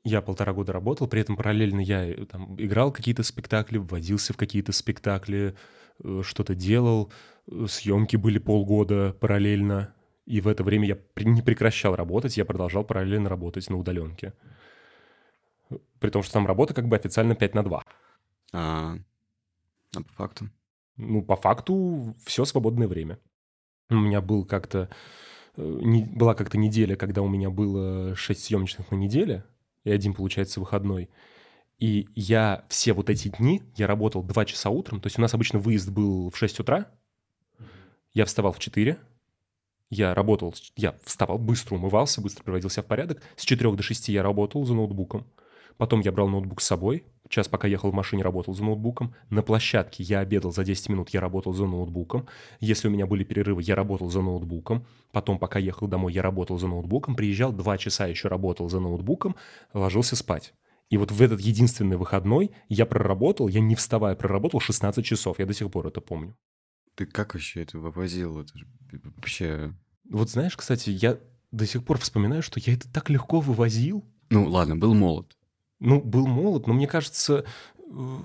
[0.05, 4.37] я полтора года работал, при этом параллельно я э, там играл какие-то спектакли, вводился в
[4.37, 5.55] какие-то спектакли,
[6.03, 7.11] э, что-то делал,
[7.51, 9.93] э, съемки были полгода параллельно,
[10.27, 14.33] и в это время я не прекращал работать, я продолжал параллельно работать на удаленке.
[15.99, 17.83] При том, что там работа как бы официально 5 на 2.
[18.53, 18.97] А,
[19.95, 20.49] а по факту?
[20.97, 23.19] Ну, по факту, все свободное время.
[23.89, 24.89] У меня был как-то...
[25.57, 29.43] не- была как-то неделя, когда у меня было 6 съемочных на неделе,
[29.85, 31.09] и один, получается, выходной.
[31.79, 35.33] И я все вот эти дни, я работал 2 часа утром, то есть у нас
[35.33, 36.91] обычно выезд был в 6 утра,
[38.13, 38.97] я вставал в 4,
[39.89, 43.21] я работал, я вставал, быстро умывался, быстро приводил себя в порядок.
[43.35, 45.25] С 4 до 6 я работал за ноутбуком.
[45.77, 47.05] Потом я брал ноутбук с собой.
[47.29, 49.15] Час, пока ехал в машине, работал за ноутбуком.
[49.29, 52.27] На площадке я обедал за 10 минут, я работал за ноутбуком.
[52.59, 54.85] Если у меня были перерывы, я работал за ноутбуком.
[55.11, 57.15] Потом, пока ехал домой, я работал за ноутбуком.
[57.15, 59.35] Приезжал, 2 часа еще работал за ноутбуком,
[59.73, 60.53] ложился спать.
[60.89, 65.39] И вот в этот единственный выходной я проработал, я не вставая проработал 16 часов.
[65.39, 66.37] Я до сих пор это помню.
[66.95, 68.39] Ты как вообще это вывозил?
[68.39, 68.53] Это
[69.15, 69.73] вообще...
[70.09, 71.17] Вот знаешь, кстати, я
[71.51, 74.05] до сих пор вспоминаю, что я это так легко вывозил.
[74.29, 75.35] Ну, ладно, был молод.
[75.79, 77.43] Ну, был молод, но мне кажется,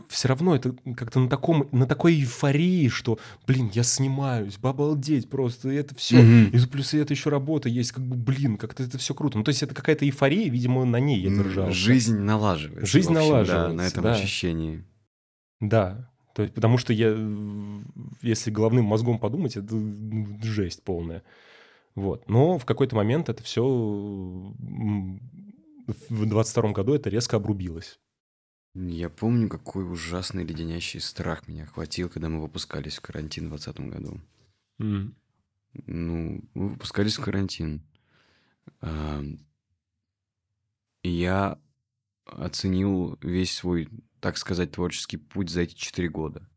[0.08, 5.68] все равно это как-то на, таком, на такой эйфории, что, блин, я снимаюсь, обалдеть просто,
[5.70, 6.22] это все.
[6.22, 6.56] Мгм.
[6.56, 9.38] И плюс это еще работа есть, как бы, блин, как-то это все круто.
[9.38, 11.72] Ну, то есть это какая-то эйфория, видимо, на ней я держался.
[11.72, 12.86] Жизнь налаживается.
[12.86, 14.12] Жизнь общем, Да, налаживается, на этом да.
[14.14, 14.84] ощущении.
[15.60, 17.80] Да, то есть, потому что я, э,
[18.22, 21.22] если головным мозгом подумать, это ну, жесть полная.
[21.94, 22.28] Вот.
[22.28, 23.62] Но в какой-то момент это все
[26.08, 27.98] в 22 году это резко обрубилось.
[28.74, 33.92] Я помню, какой ужасный леденящий страх меня охватил, когда мы выпускались в карантин в 2020
[33.92, 34.20] году.
[34.78, 35.16] М.
[35.86, 37.82] Ну, мы выпускались в карантин.
[41.02, 41.58] Я
[42.26, 43.88] оценил весь свой,
[44.20, 46.48] так сказать, творческий путь за эти четыре года.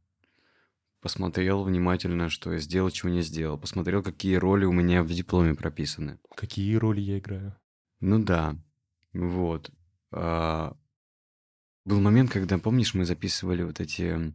[1.01, 3.57] Посмотрел внимательно, что я сделал, чего не сделал.
[3.57, 6.19] Посмотрел, какие роли у меня в дипломе прописаны.
[6.35, 7.57] Какие роли я играю?
[7.99, 8.57] Ну да,
[9.13, 9.71] вот.
[10.11, 10.75] А,
[11.85, 14.33] Был момент, когда, помнишь, мы записывали вот эти,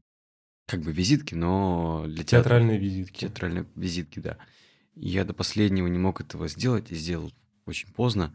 [0.67, 2.45] как бы, визитки, но для театров.
[2.45, 3.21] Театральные визитки.
[3.21, 4.39] Театральные визитки, да.
[4.95, 7.33] Я до последнего не мог этого сделать, и сделал
[7.65, 8.35] очень поздно,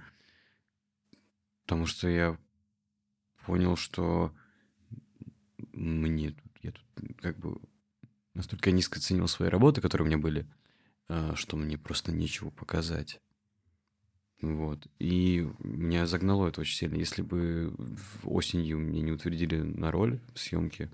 [1.64, 2.38] потому что я
[3.46, 4.34] понял, что
[5.74, 6.86] мне тут, я тут
[7.22, 7.60] как бы
[8.34, 10.48] настолько низко ценил свои работы, которые у меня были,
[11.08, 13.20] а, что мне просто нечего показать.
[14.44, 14.88] Вот.
[15.00, 16.96] И меня загнало это очень сильно.
[16.98, 17.74] Если бы
[18.24, 20.92] осенью меня не утвердили на роль в съемке,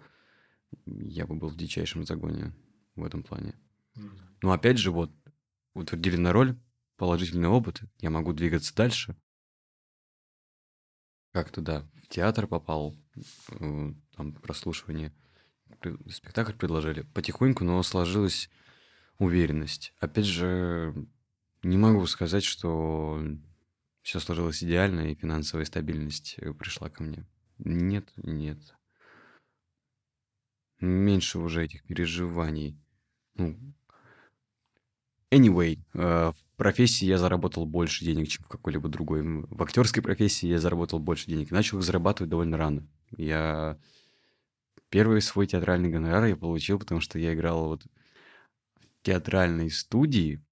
[0.85, 2.53] я бы был в дичайшем загоне
[2.95, 3.55] в этом плане.
[4.43, 5.11] Но опять же, вот,
[5.73, 6.59] утвердили на роль,
[6.95, 9.17] положительный опыт, я могу двигаться дальше.
[11.31, 12.95] Как-то, да, в театр попал,
[13.49, 15.11] э, там прослушивание,
[16.07, 17.01] спектакль предложили.
[17.15, 18.51] Потихоньку, но сложилась
[19.17, 19.91] уверенность.
[19.99, 20.93] Опять же,
[21.63, 23.21] не могу сказать, что
[24.01, 27.25] все сложилось идеально, и финансовая стабильность э, пришла ко мне.
[27.57, 28.59] Нет, нет.
[30.79, 32.79] Меньше уже этих переживаний.
[33.35, 33.57] Ну,
[35.31, 39.21] Anyway, э, в профессии я заработал больше денег, чем в какой-либо другой.
[39.23, 41.51] В актерской профессии я заработал больше денег.
[41.51, 42.87] Начал их зарабатывать довольно рано.
[43.15, 43.77] Я
[44.89, 50.43] первый свой театральный гонорар я получил, потому что я играл вот в театральной студии,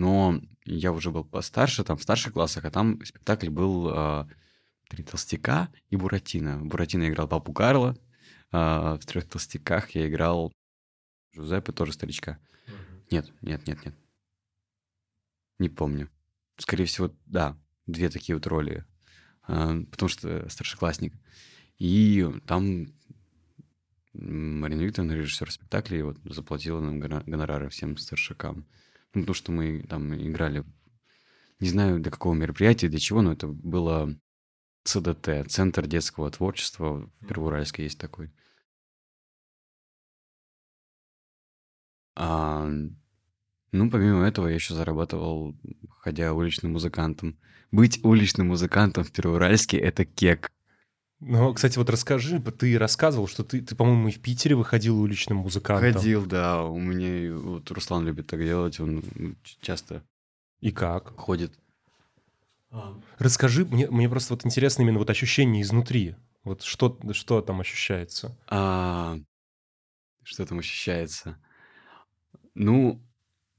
[0.00, 4.24] но я уже был постарше, там в старших классах, а там спектакль был э,
[4.88, 6.58] «Три толстяка» и «Буратино».
[6.58, 7.98] «Буратино» играл папу Карла,
[8.50, 10.54] а в «Трех толстяках» я играл
[11.32, 12.38] Жузеппе, тоже старичка.
[13.10, 13.94] Нет, нет, нет, нет.
[15.58, 16.08] Не помню.
[16.56, 18.86] Скорее всего, да, две такие вот роли.
[19.42, 21.12] А, Потому что старшеклассник.
[21.78, 22.86] И там
[24.14, 28.66] Марина Викторовна, режиссер спектакля, вот заплатила нам гонорары всем старшакам.
[29.14, 30.64] Ну, потому что мы там играли
[31.60, 34.18] не знаю, для какого мероприятия, для чего, но это было
[34.84, 37.10] ЦДТ, Центр детского творчества.
[37.20, 38.32] В Первоуральске есть такой.
[42.16, 42.66] А,
[43.72, 45.54] ну, помимо этого, я еще зарабатывал,
[46.00, 47.38] ходя уличным музыкантом.
[47.70, 50.50] Быть уличным музыкантом в Первоуральске— это кек.
[51.20, 55.38] Ну, кстати, вот расскажи, ты рассказывал, что ты, ты по-моему, и в Питере выходил уличным
[55.38, 55.92] музыкантом.
[55.92, 56.64] Ходил, да.
[56.64, 59.02] У меня вот Руслан любит так делать, он
[59.60, 60.02] часто
[60.60, 61.14] И как?
[61.18, 61.52] ходит.
[63.18, 66.14] Расскажи, мне, мне просто вот интересно именно вот ощущение изнутри.
[66.44, 68.34] Вот что, что там ощущается?
[68.46, 69.18] А,
[70.22, 71.36] что там ощущается?
[72.54, 73.02] Ну,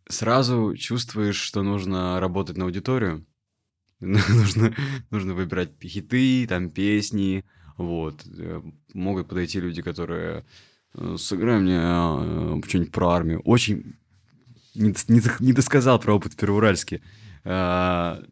[0.07, 3.25] сразу чувствуешь, что нужно работать на аудиторию.
[4.29, 4.75] нужно,
[5.09, 7.45] нужно выбирать хиты, там песни.
[7.77, 8.25] Вот.
[8.37, 8.61] Э,
[8.93, 10.45] Могут подойти люди, которые
[10.93, 13.41] э, сыграй мне э, что-нибудь про армию.
[13.41, 13.95] Очень
[14.75, 17.01] не, не, не досказал про опыт в Первоуральске.
[17.43, 18.23] А,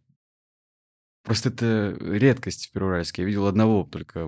[1.23, 3.21] Просто это редкость в Первоуральске.
[3.21, 4.27] Я видел одного только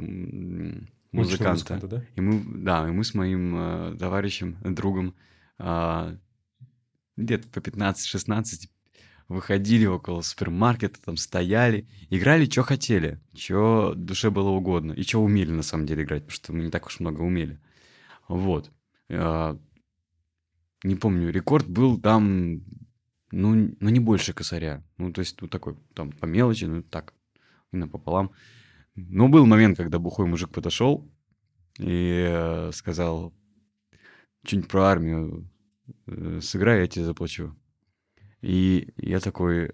[1.12, 1.80] музыканта.
[1.88, 2.04] да?
[2.16, 5.16] И мы, да, и мы с моим э, товарищем, другом,
[5.58, 6.16] а,
[7.18, 8.70] где-то по 15-16
[9.32, 15.52] выходили около супермаркета, там стояли, играли, что хотели, что душе было угодно, и что умели
[15.52, 17.60] на самом деле играть, потому что мы не так уж много умели.
[18.28, 18.72] Вот.
[19.10, 19.58] А,
[20.84, 22.64] не помню, рекорд был там,
[23.32, 24.84] ну, ну, не больше косаря.
[24.98, 27.14] Ну, то есть, ну, такой, там, по мелочи, ну, так,
[27.72, 28.32] именно пополам.
[28.96, 31.10] Но был момент, когда бухой мужик подошел
[31.80, 33.34] и э, сказал,
[34.44, 35.50] что-нибудь про армию
[36.08, 37.56] э, сыграй, я тебе заплачу.
[38.42, 39.72] И я такой,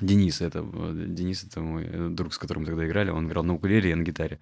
[0.00, 3.90] Денис, это, Денис, это мой э, друг, с которым тогда играли, он играл на укулеле,
[3.90, 4.40] я на гитаре.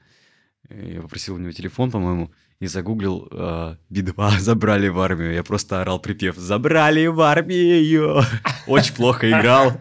[0.71, 5.35] И Я попросил у него телефон, по-моему, и загуглил э, Би-2 «Забрали в армию».
[5.35, 8.23] Я просто орал припев «Забрали в армию!»
[8.67, 9.73] Очень плохо играл.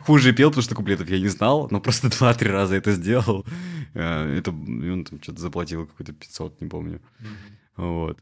[0.00, 3.46] Хуже пел, потому что куплетов я не знал, но просто два-три раза это сделал.
[3.94, 7.00] Э, Это, и он там что-то заплатил какой-то 500, не помню.
[7.76, 8.18] Вот.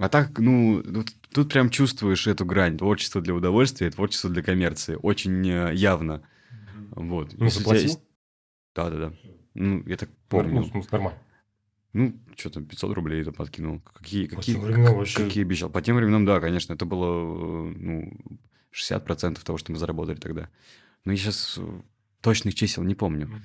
[0.00, 2.78] А так, ну, тут, тут прям чувствуешь эту грань.
[2.78, 4.96] Творчество для удовольствия и творчество для коммерции.
[5.00, 6.22] Очень э, явно.
[6.92, 7.34] Вот.
[7.36, 7.82] Ну, Если заплатил?
[7.84, 8.00] есть-
[8.74, 9.12] Да-да-да.
[9.54, 10.62] Ну, я так Ну, помню.
[10.62, 11.18] в смысле, нормально.
[11.92, 13.80] Ну, что там, 500 рублей там подкинул.
[13.80, 15.68] Какие, По какие, тем временам вообще- какие обещал?
[15.68, 18.12] По тем временам, да, конечно, это было, э, ну,
[18.70, 20.48] 60% того, что мы заработали тогда.
[21.04, 21.58] Но я сейчас
[22.22, 23.42] точных чисел не помню.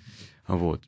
[0.47, 0.87] Вот.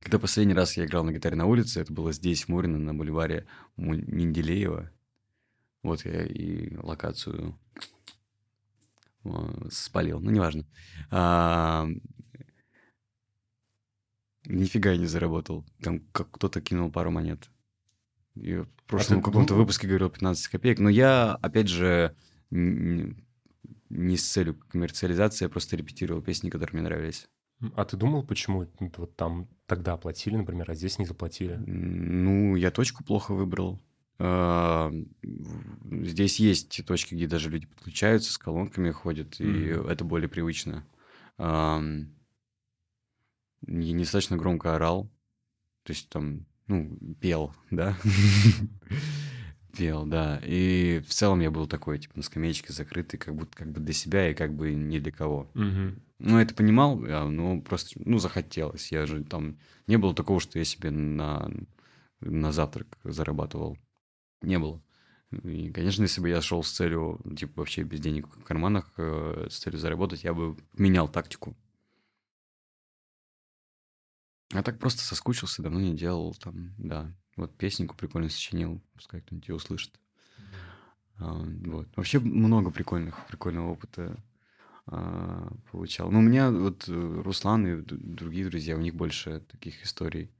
[0.00, 2.94] Когда последний раз я играл на гитаре на улице, это было здесь, в Мурино, на
[2.94, 4.90] бульваре Менделеева.
[5.82, 7.58] Вот я и локацию
[9.70, 10.64] спалил, ну, неважно.
[11.10, 11.88] А,
[14.48, 15.64] Нифига я не заработал.
[15.82, 17.50] Там как кто-то кинул пару монет.
[18.34, 20.78] Я в прошлом ты каком-то выпуске говорил 15 копеек.
[20.78, 22.16] Но я, опять же,
[22.50, 27.28] не с целью коммерциализации, я просто репетировал песни, которые мне нравились.
[27.74, 28.66] А ты думал, почему
[28.96, 31.56] вот там тогда оплатили, например, а здесь не заплатили?
[31.56, 33.80] Ну, я точку плохо выбрал.
[34.20, 34.92] А,
[35.22, 39.88] Здесь есть точки, где даже люди подключаются, с колонками ходят, и Мгм.
[39.88, 40.84] это более привычно.
[41.36, 42.14] Ам,
[43.66, 45.10] Я недостаточно громко орал,
[45.82, 47.96] то есть там, ну, пел, да?
[49.78, 50.40] Пел, да.
[50.44, 53.94] И в целом я был такой, типа, на скамеечке закрытый, как будто как бы для
[53.94, 55.48] себя и как бы не для кого.
[55.54, 56.02] Мгм.
[56.18, 58.90] Ну, это понимал, но просто, ну, захотелось.
[58.90, 59.56] Я же там...
[59.86, 61.48] Не было такого, что я себе на,
[62.20, 63.78] на завтрак зарабатывал.
[64.42, 64.82] Не было.
[65.44, 69.46] И, конечно, если бы я шел с целью, типа, вообще без денег в карманах, э,
[69.48, 71.56] с целью заработать, я бы менял тактику.
[74.52, 77.14] А так просто соскучился, давно не делал там, да.
[77.38, 79.98] Вот песенку прикольно сочинил, пускай кто-нибудь ее услышит.
[81.18, 81.32] А,
[81.66, 81.88] вот.
[81.96, 84.16] Вообще много прикольных, прикольного опыта
[84.86, 86.10] а, получал.
[86.10, 90.30] Ну, у меня вот э, Руслан и другие друзья, у них больше таких историй.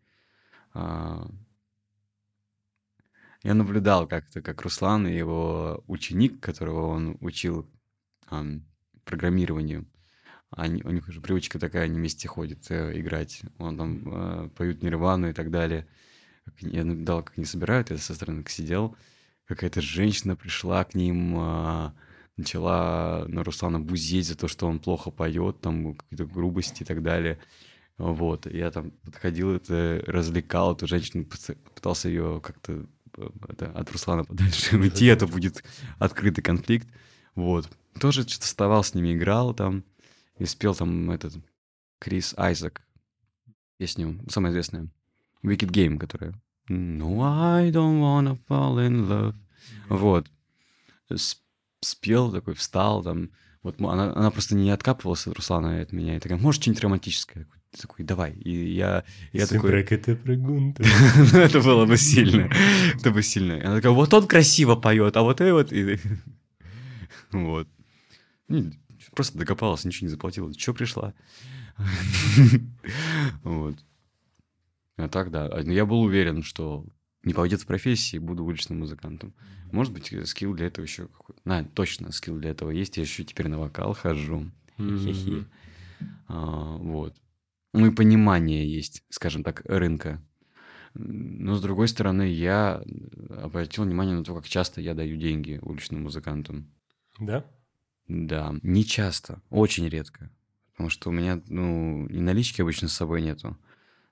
[0.75, 1.31] А,
[3.43, 7.71] Я наблюдал как-то, как Руслан и его ученик, которого он учил
[8.27, 8.65] ам,
[9.05, 9.87] программированию,
[10.51, 13.43] они, у них уже привычка такая, они вместе ходят э, играть.
[13.59, 15.87] Он там э, поют Нирвану и так далее.
[16.49, 18.97] Как Я наблюдал, как они собирают, я со стороны сидел.
[19.47, 21.95] Какая-то женщина пришла к ним, а,
[22.37, 27.03] начала на Руслана бузеть за то, что он плохо поет, там какие-то грубости и так
[27.03, 27.39] далее.
[27.97, 31.27] Вот, я там подходил, это развлекал эту женщину,
[31.75, 35.65] пытался ее как-то э, это, от Руслана подальше уйти, это будет
[35.99, 36.89] открытый конфликт.
[37.35, 37.69] Вот.
[37.99, 39.83] Тоже что-то вставал с ними, играл там,
[40.39, 41.35] и спел там этот
[41.99, 42.83] Крис Айзек
[43.79, 44.89] песню, самая известная,
[45.43, 46.35] Wicked Game, которая
[46.69, 49.35] No, I don't wanna fall in love.
[49.89, 50.27] Вот.
[51.81, 53.31] Спел такой, встал там,
[53.63, 56.17] Вот она, она просто не откапывалась от Руслана и от меня.
[56.17, 57.47] И такая, может, что-нибудь романтическое?
[57.71, 58.33] Ты такой, давай.
[58.33, 59.71] И я, я такой...
[61.33, 62.51] Ну, это было бы сильно.
[62.95, 63.57] Это бы сильно.
[63.57, 65.73] Она такая, вот он красиво поет, а вот и вот...
[67.33, 67.69] Вот.
[69.15, 70.55] Просто докопалась, ничего не заплатила.
[70.55, 71.15] Че пришла?
[73.43, 73.77] Вот.
[74.99, 75.47] А так, да.
[75.47, 76.85] А, ну, я был уверен, что
[77.23, 79.33] не пойдет в профессии, буду уличным музыкантом.
[79.71, 81.41] Может быть, скилл для этого еще какой-то.
[81.45, 82.97] На, точно скилл для этого есть.
[82.97, 84.51] Я еще теперь на вокал хожу.
[86.27, 87.15] А, вот.
[87.73, 90.23] Ну и понимание есть, скажем так, рынка.
[90.95, 92.83] Но с другой стороны, я
[93.31, 96.73] обратил внимание на то, как часто я даю деньги уличным музыкантам.
[97.21, 97.45] Да?
[98.09, 100.31] Да, не часто, очень редко.
[100.73, 103.57] Потому что у меня, ну, и налички обычно с собой нету.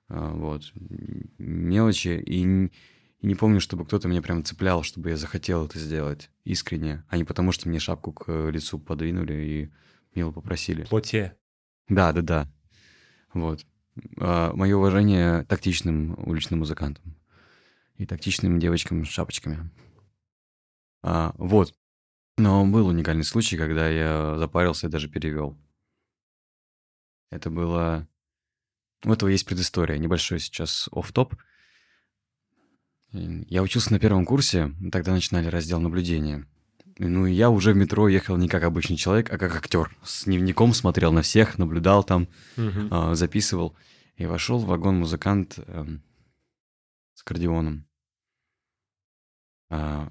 [0.09, 0.71] А, вот.
[1.37, 2.21] Мелочи.
[2.25, 2.69] И,
[3.19, 7.17] и не помню, чтобы кто-то меня прям цеплял, чтобы я захотел это сделать искренне, а
[7.17, 9.69] не потому, что мне шапку к лицу подвинули и
[10.15, 10.83] мило попросили.
[10.83, 11.37] Плоте.
[11.89, 12.47] Да, да, да.
[13.33, 13.65] Вот.
[14.19, 17.15] А, мое уважение тактичным уличным музыкантам
[17.97, 19.69] и тактичным девочкам с шапочками.
[21.03, 21.73] А, вот.
[22.37, 25.57] Но был уникальный случай, когда я запарился и даже перевел.
[27.31, 28.07] Это было...
[29.07, 29.97] У этого есть предыстория.
[29.97, 31.33] Небольшой сейчас оф топ
[33.13, 36.45] Я учился на первом курсе, тогда начинали раздел наблюдения.
[36.97, 39.95] Ну, и я уже в метро ехал не как обычный человек, а как актер.
[40.03, 42.27] С дневником смотрел на всех, наблюдал там,
[42.57, 43.13] угу.
[43.13, 43.77] записывал.
[44.17, 45.85] И вошел в вагон музыкант э,
[47.13, 47.87] с аккордеоном.
[49.69, 50.09] Э,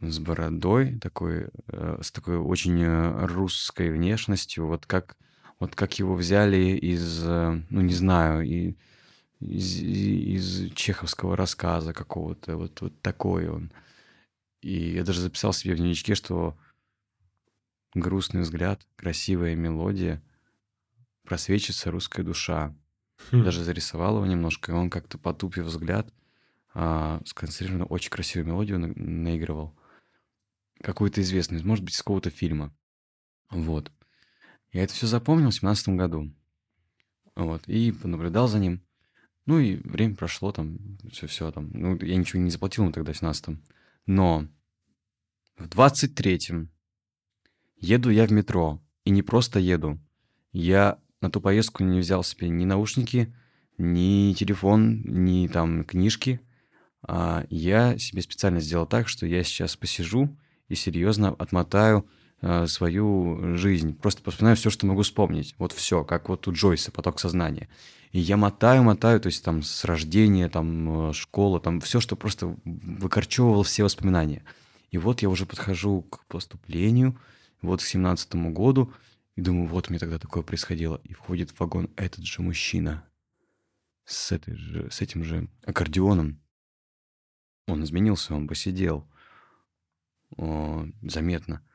[0.00, 5.16] с бородой, такой, э, с такой очень э, русской внешностью, вот как,
[5.60, 8.74] вот как его взяли из, э, ну не знаю, и,
[9.40, 13.72] из, из чеховского рассказа какого-то, вот, вот такой он.
[14.62, 16.56] И я даже записал себе в дневничке, что
[17.94, 20.22] грустный взгляд, красивая мелодия,
[21.22, 22.74] просвечится русская душа.
[23.30, 23.44] Хм.
[23.44, 26.12] Даже зарисовал его немножко, и он как-то потупив взгляд,
[26.74, 29.74] а, сконцентрированно очень красивую мелодию на- наигрывал.
[30.82, 32.74] Какую-то известную, может быть, из какого-то фильма.
[33.50, 33.92] Вот.
[34.74, 36.34] Я это все запомнил в семнадцатом году.
[37.36, 37.62] Вот.
[37.68, 38.82] И понаблюдал за ним.
[39.46, 41.70] Ну и время прошло, там, все-все там.
[41.72, 43.56] Ну, я ничего не заплатил ему тогда в 17
[44.06, 44.48] Но
[45.56, 46.70] в 23-м
[47.76, 48.82] еду я в метро.
[49.04, 50.00] И не просто еду.
[50.50, 53.32] Я на ту поездку не взял себе ни наушники,
[53.78, 56.40] ни телефон, ни там книжки.
[57.06, 62.08] А я себе специально сделал так, что я сейчас посижу и серьезно отмотаю
[62.66, 63.96] свою жизнь.
[63.96, 65.54] Просто вспоминаю все, что могу вспомнить.
[65.58, 67.68] Вот все, как вот у Джойса, поток сознания.
[68.12, 72.56] И я мотаю, мотаю, то есть там с рождения, там школа, там все, что просто
[72.64, 74.44] выкорчевывал все воспоминания.
[74.90, 77.18] И вот я уже подхожу к поступлению,
[77.62, 78.92] вот к семнадцатому году,
[79.34, 81.00] и думаю, вот мне тогда такое происходило.
[81.02, 83.04] И входит в вагон этот же мужчина
[84.04, 86.40] с, этой же, с этим же аккордеоном.
[87.66, 89.10] Он изменился, он посидел.
[90.36, 91.66] О, заметно.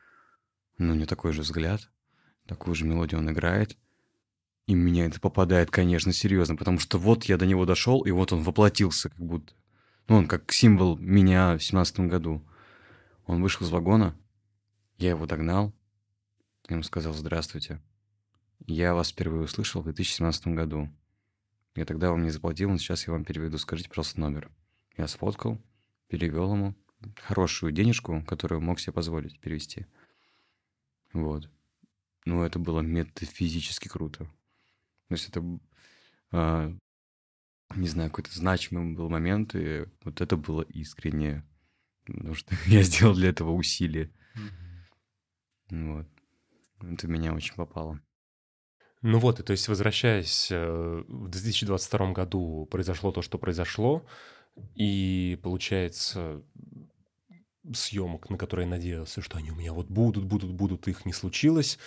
[0.80, 1.91] Но не такой же взгляд,
[2.47, 3.77] такую же мелодию он играет.
[4.65, 8.34] И меня это попадает, конечно, серьезно, потому что вот я до него дошел, и вот
[8.34, 9.53] он воплотился как будто.
[10.07, 12.43] Ну, он как символ меня в семнадцатом году.
[13.25, 14.15] Он вышел из вагона,
[14.97, 15.73] я его догнал,
[16.69, 17.82] я ему сказал «Здравствуйте,
[18.65, 20.89] я вас впервые услышал в 2017 году.
[21.75, 23.57] Я тогда вам не заплатил, но сейчас я вам переведу.
[23.57, 24.49] Скажите, пожалуйста, номер».
[24.97, 25.61] Я сфоткал,
[26.07, 26.75] перевел ему
[27.15, 29.86] хорошую денежку, которую мог себе позволить перевести.
[31.14, 31.49] Вот.
[32.26, 34.26] Ну, это было метафизически круто.
[35.07, 35.43] То есть это,
[36.32, 36.72] а,
[37.76, 41.43] не знаю, какой-то значимый был момент, и вот это было искренне
[42.14, 44.12] потому что я сделал для этого усилия.
[45.72, 45.93] Mm-hmm.
[45.93, 46.07] Вот.
[46.82, 47.99] Это меня очень попало.
[49.01, 54.05] Ну вот, и то есть возвращаясь, э, в 2022 году произошло то, что произошло,
[54.76, 56.41] и получается
[57.74, 61.14] съемок, на которые я надеялся, что они у меня вот будут, будут, будут, их не
[61.14, 61.78] случилось,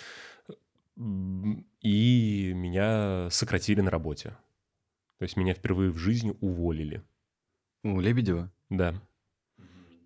[0.95, 4.37] и меня сократили на работе.
[5.17, 7.03] То есть меня впервые в жизни уволили.
[7.83, 8.51] У Лебедева?
[8.69, 9.01] Да.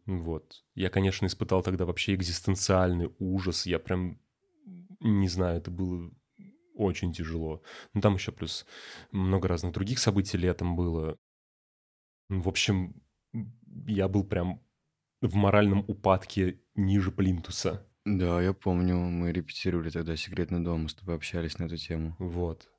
[0.06, 0.64] Вот.
[0.74, 3.66] Я, конечно, испытал тогда вообще экзистенциальный ужас.
[3.66, 4.20] Я прям,
[5.02, 6.12] не знаю, это было
[6.76, 7.62] очень тяжело.
[7.94, 8.66] Ну, там еще плюс
[9.12, 11.18] много разных других событий летом было.
[12.30, 13.02] В общем,
[13.88, 14.62] я был прям
[15.22, 17.86] в моральном упадке ниже плинтуса.
[18.06, 22.16] Да, я помню, мы репетировали тогда «Секретный дом», мы с тобой общались на эту тему.
[22.20, 22.70] Вот.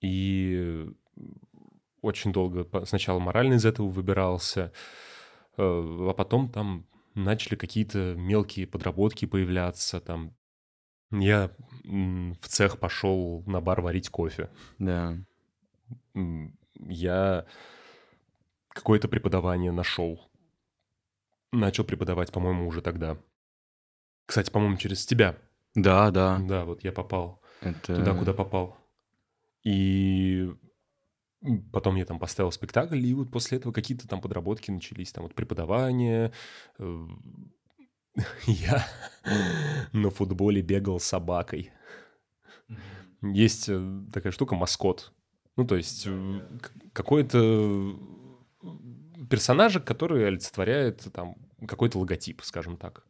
[0.00, 0.86] И
[2.00, 4.72] очень долго сначала морально из этого выбирался,
[5.60, 10.34] Э, а потом там начали какие-то мелкие подработки появляться, там
[11.12, 11.50] Я
[11.84, 14.48] в цех пошел на бар варить кофе.
[14.78, 15.18] Да.
[16.78, 17.46] Я
[18.68, 20.29] какое-то преподавание нашел.
[21.52, 23.18] Начал преподавать, по-моему, уже тогда.
[24.26, 25.36] Кстати, по-моему, через тебя.
[25.74, 26.38] Да, да.
[26.38, 27.96] Да, вот я попал Это...
[27.96, 28.76] туда, куда попал.
[29.64, 30.50] И
[31.72, 35.34] потом я там поставил спектакль, и вот после этого какие-то там подработки начались, там вот
[35.34, 36.32] преподавание.
[36.78, 37.06] э,
[38.46, 38.86] Я
[39.92, 41.72] на футболе бегал с собакой.
[43.22, 45.12] Есть э, такая штука маскот.
[45.56, 46.40] Ну, то есть э,
[49.30, 53.06] персонажик, который олицетворяет там какой-то логотип, скажем так.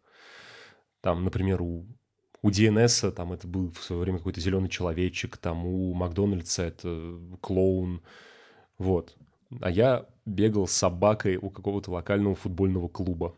[1.00, 1.86] Там, например, у,
[2.42, 7.18] у DNS там это был в свое время какой-то зеленый человечек, там у Макдональдса это
[7.40, 8.02] клоун.
[8.78, 9.16] Вот.
[9.60, 13.34] А я бегал с собакой у какого-то локального футбольного клуба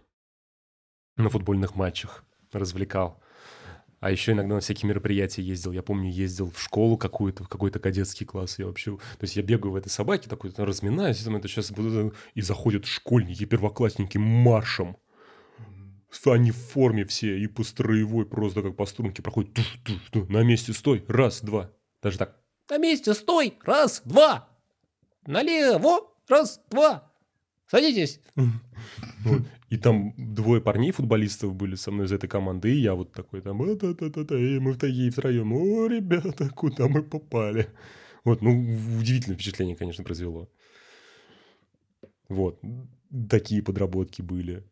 [1.17, 3.22] на футбольных матчах, развлекал.
[4.03, 5.71] А еще иногда на всякие мероприятия ездил.
[5.71, 8.59] Я помню, ездил в школу какую-то, в какой-то кадетский класс.
[8.59, 8.97] Я вообще...
[8.97, 12.13] То есть я бегаю в этой собаке, такой там разминаюсь, там это сейчас буду...
[12.35, 14.97] И заходят школьники, первоклассники маршем.
[16.27, 19.55] Они в форме все, и по строевой просто как по струнке проходят.
[19.55, 20.29] Туш, туш, туш.
[20.29, 21.05] На месте стой.
[21.07, 21.71] Раз, два.
[22.03, 22.43] Даже так.
[22.69, 23.57] На месте стой!
[23.63, 24.49] Раз, два!
[25.27, 26.11] Налево!
[26.29, 27.12] Раз, два!
[27.73, 28.21] Садитесь!
[28.37, 29.43] Вот.
[29.71, 33.41] И там двое парней футболистов были со мной из этой команды, и я вот такой
[33.41, 37.03] там, а та та та та и мы в такие втроем, о, ребята, куда мы
[37.03, 37.69] попали?
[38.25, 40.51] Вот, ну, удивительное впечатление, конечно, произвело.
[42.29, 42.61] Вот,
[43.31, 44.65] такие подработки были.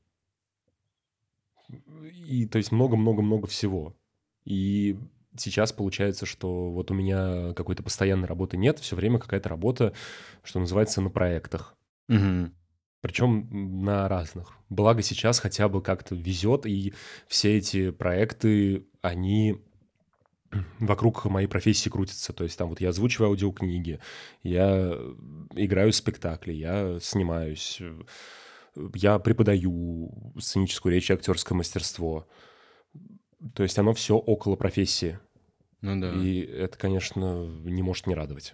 [2.26, 3.96] И, то есть, много-много-много всего.
[4.44, 4.98] И
[5.38, 9.94] сейчас получается, что вот у меня какой-то постоянной работы нет, все время какая-то работа,
[10.42, 11.74] что называется, на проектах.
[12.08, 12.54] Мгм.
[13.00, 14.56] Причем на разных.
[14.68, 16.92] Благо сейчас хотя бы как-то везет, и
[17.28, 19.58] все эти проекты, они
[20.78, 22.32] вокруг моей профессии крутятся.
[22.32, 24.00] То есть там вот я озвучиваю аудиокниги,
[24.42, 24.98] я
[25.54, 28.02] играю в спектакли, я снимаюсь, э,
[28.94, 32.28] я преподаю сценическую речь и актерское мастерство.
[33.54, 35.18] То есть оно все около профессии.
[35.80, 36.12] Ну да.
[36.12, 38.52] И это, конечно, не может не радовать.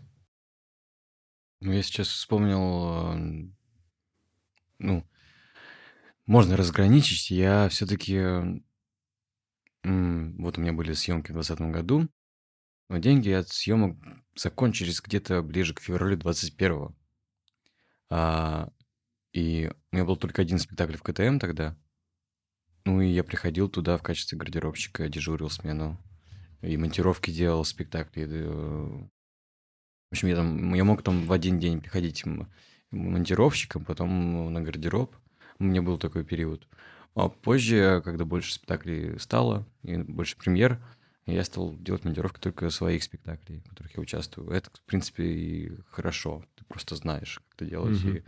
[1.60, 3.50] Ну, я сейчас вспомнил, э,
[4.78, 5.06] ну,
[6.26, 7.30] можно разграничить.
[7.30, 8.20] Я все-таки,
[9.82, 12.08] вот у меня были съемки в 2020 году,
[12.88, 13.96] но деньги от съемок
[14.36, 16.94] закончились где-то ближе к февралю 21
[18.10, 18.70] а,
[19.32, 21.76] И у меня был только один спектакль в КТМ тогда.
[22.84, 25.98] Ну, и я приходил туда в качестве гардеробщика, дежурил смену.
[26.62, 28.26] И монтировки делал спектакли.
[28.28, 29.08] э,
[30.10, 32.24] В общем, я там, я мог там в один день приходить
[32.90, 35.14] монтировщиком, потом на гардероб.
[35.58, 36.66] У меня был такой период.
[37.14, 40.84] А позже, когда больше спектаклей стало, и больше премьер,
[41.24, 44.50] я стал делать монтировки только своих спектаклей, в которых я участвую.
[44.50, 46.44] Это, в принципе, и хорошо.
[46.54, 48.04] Ты просто знаешь, как это делать.
[48.04, 48.16] Мгм.
[48.16, 48.22] И,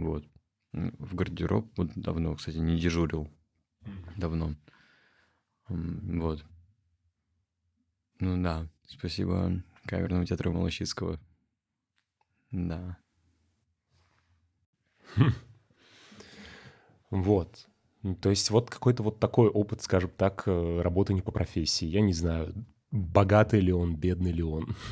[0.00, 0.24] вот.
[0.72, 3.30] В гардероб вот давно, кстати, не дежурил.
[4.16, 4.54] Давно.
[5.68, 6.44] Вот.
[8.20, 11.18] Ну да, спасибо камерному театру Малощицкого.
[12.52, 12.96] Да.
[17.10, 17.66] Вот.
[18.20, 21.86] То есть вот какой-то вот такой опыт, скажем так, э, работы не по профессии.
[21.86, 22.52] Я не знаю,
[22.90, 24.74] богатый ли он, бедный ли он.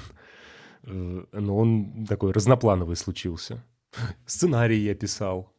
[0.83, 3.63] Э, Но он такой разноплановый случился.
[4.27, 5.53] Сценарий я писал.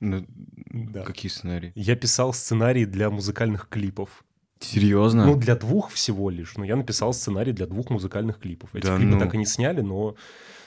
[0.00, 0.26] Ну,
[0.70, 1.02] Да.
[1.02, 1.72] Какие сценарии?
[1.74, 4.22] Я писал сценарий для музыкальных клипов.
[4.60, 5.24] Серьезно?
[5.24, 6.58] Ну, для двух всего лишь.
[6.58, 8.74] Но я написал сценарий для двух музыкальных клипов.
[8.74, 9.18] Эти Да клипы ну.
[9.18, 10.14] так и не сняли, но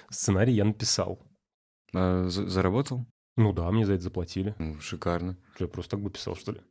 [0.10, 1.20] сценарий я написал.
[1.94, 3.06] А за- заработал?
[3.40, 4.54] Ну да, мне за это заплатили.
[4.60, 5.38] Ну, шикарно.
[5.56, 6.62] Что, я просто так бы писал, что ли?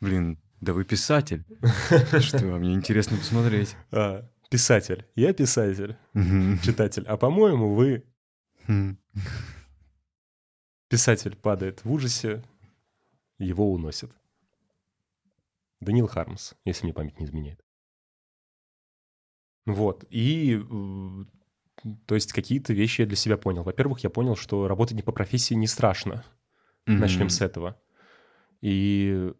[0.00, 1.44] Блин, да вы писатель.
[2.20, 3.74] Что, мне интересно посмотреть.
[3.90, 5.04] А, писатель.
[5.16, 5.96] Я писатель.
[6.62, 7.04] Читатель.
[7.08, 8.04] А по-моему, вы
[8.68, 8.96] Хм.
[10.88, 12.44] Писатель падает в ужасе,
[13.38, 14.12] его уносят.
[15.80, 17.64] Данил Хармс, если мне память не изменяет.
[19.66, 20.04] Вот.
[20.08, 20.62] И,
[22.06, 23.62] то есть, какие-то вещи я для себя понял.
[23.62, 26.24] Во-первых, я понял, что работать не по профессии не страшно.
[26.86, 27.30] Начнем Мгм.
[27.30, 27.80] с этого.
[28.60, 29.32] И,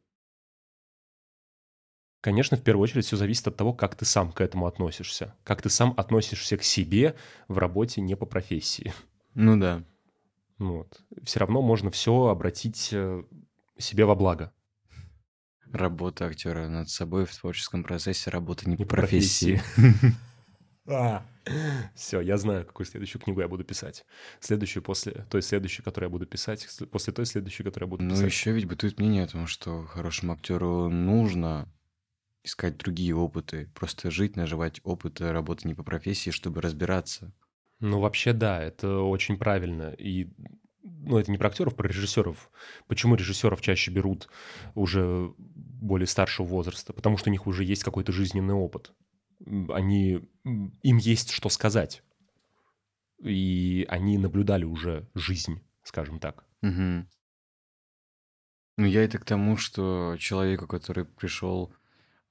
[2.21, 5.35] конечно, в первую очередь все зависит от того, как ты сам к этому относишься.
[5.45, 7.15] Как ты сам относишься к себе
[7.49, 8.93] в работе не по профессии.
[9.35, 9.85] Ну да.
[10.59, 11.01] Вот.
[11.25, 13.25] Все равно можно все обратить э,
[13.79, 14.53] себе во благо.
[15.73, 19.61] Работа актера над собой в творческом процессе, работа не, Не по по профессии.
[21.95, 24.05] Все, я знаю, какую следующую книгу я буду писать.
[24.41, 28.11] Следующую после той следующей, которую я буду писать, после той следующей, которую я буду Ну,
[28.11, 28.27] писать.
[28.27, 31.69] еще ведь бытует мнение о том, что хорошему актеру нужно
[32.45, 37.33] искать другие опыты, просто жить, наживать опыт работы не по профессии, чтобы разбираться.
[37.81, 39.91] Ну, вообще, да, это очень правильно.
[39.99, 40.29] И
[40.83, 42.51] ну, это не про актеров, про режиссеров.
[42.89, 44.29] Почему режиссеров чаще берут
[44.75, 46.93] уже более старшего возраста?
[46.93, 48.93] Потому что у них уже есть какой-то жизненный опыт.
[49.71, 52.03] Они, им есть что сказать.
[53.23, 56.45] И они наблюдали уже жизнь, скажем так.
[56.61, 57.09] Мгм.
[58.79, 61.73] Ну, я это к тому, что человеку, который пришел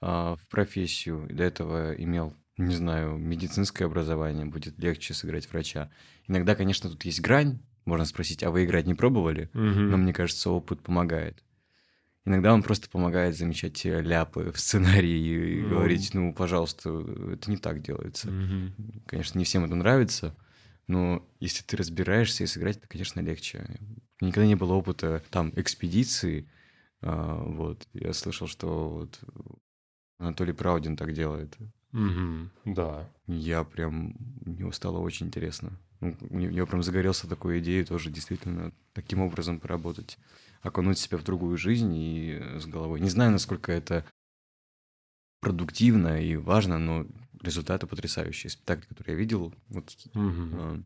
[0.02, 5.92] а, в профессию и до этого имел, не знаю, медицинское образование, будет легче сыграть врача.
[6.28, 7.60] Иногда, конечно, тут есть грань.
[7.86, 9.50] Можно спросить, а вы играть не пробовали?
[9.54, 11.44] Но мне кажется, опыт помогает.
[12.26, 15.10] Иногда он просто помогает замечать те ляпы в сценарии
[15.58, 15.70] и Ну.
[15.70, 16.90] говорить, ну, пожалуйста,
[17.34, 18.30] это не так делается.
[18.30, 18.74] Мгм.
[19.08, 20.36] Конечно, не всем это нравится,
[20.88, 23.66] но если ты разбираешься и сыграть, это, конечно, легче.
[24.20, 26.48] Никогда не было опыта там экспедиции.
[27.02, 27.88] а, вот.
[27.94, 29.20] Я слышал, что вот
[30.20, 31.58] Анатолий Праудин так делает.
[31.92, 32.52] Мгм.
[32.66, 33.10] Да.
[33.26, 34.16] Я прям...
[34.46, 35.72] Мне стало очень интересно.
[36.00, 40.20] Ну, у него- Я прям загорелся такой идеей тоже действительно таким образом поработать.
[40.62, 43.00] Окунуть себя в другую жизнь и э, с головой.
[43.00, 44.06] Не знаю, насколько это
[45.40, 47.08] продуктивно и важно, но
[47.42, 48.50] результаты потрясающие.
[48.50, 50.82] Спектакль, который я видел, вот э,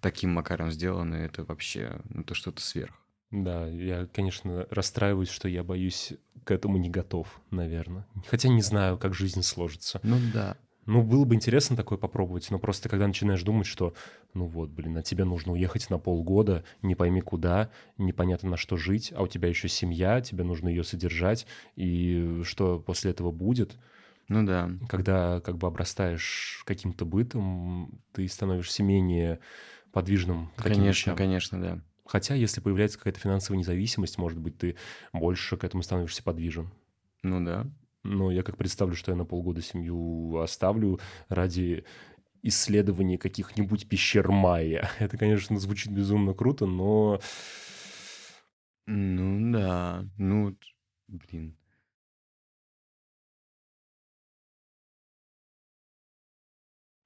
[0.00, 2.94] таким макаром сделаны, это вообще ну, это что-то сверх.
[3.30, 8.06] Да, я, конечно, расстраиваюсь, что я боюсь к этому не готов, наверное.
[8.28, 10.00] Хотя не знаю, как жизнь сложится.
[10.02, 10.56] Ну да.
[10.88, 13.92] Ну, было бы интересно такое попробовать, но просто когда начинаешь думать, что,
[14.32, 18.78] ну вот, блин, а тебе нужно уехать на полгода, не пойми куда, непонятно на что
[18.78, 23.76] жить, а у тебя еще семья, тебе нужно ее содержать, и что после этого будет,
[24.28, 24.70] Ну да.
[24.88, 29.40] когда как бы обрастаешь каким-то бытом, ты становишься менее
[29.92, 31.14] подвижным Конечно, вещам.
[31.14, 31.80] конечно, да.
[32.06, 34.76] Хотя, если появляется какая-то финансовая независимость, может быть, ты
[35.12, 36.70] больше к этому становишься подвижен.
[37.22, 37.66] Ну да.
[38.08, 40.98] Но я как представлю, что я на полгода семью оставлю
[41.28, 41.84] ради
[42.42, 44.90] исследования каких-нибудь пещер майя.
[44.98, 47.20] Это, конечно, звучит безумно круто, но...
[48.86, 50.04] Ну да.
[50.16, 50.56] Ну,
[51.06, 51.56] блин.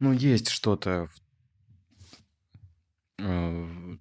[0.00, 1.09] Ну, есть что-то
[3.18, 3.98] э, в-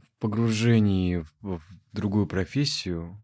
[0.00, 1.62] в погружении в, в
[1.92, 3.21] другую профессию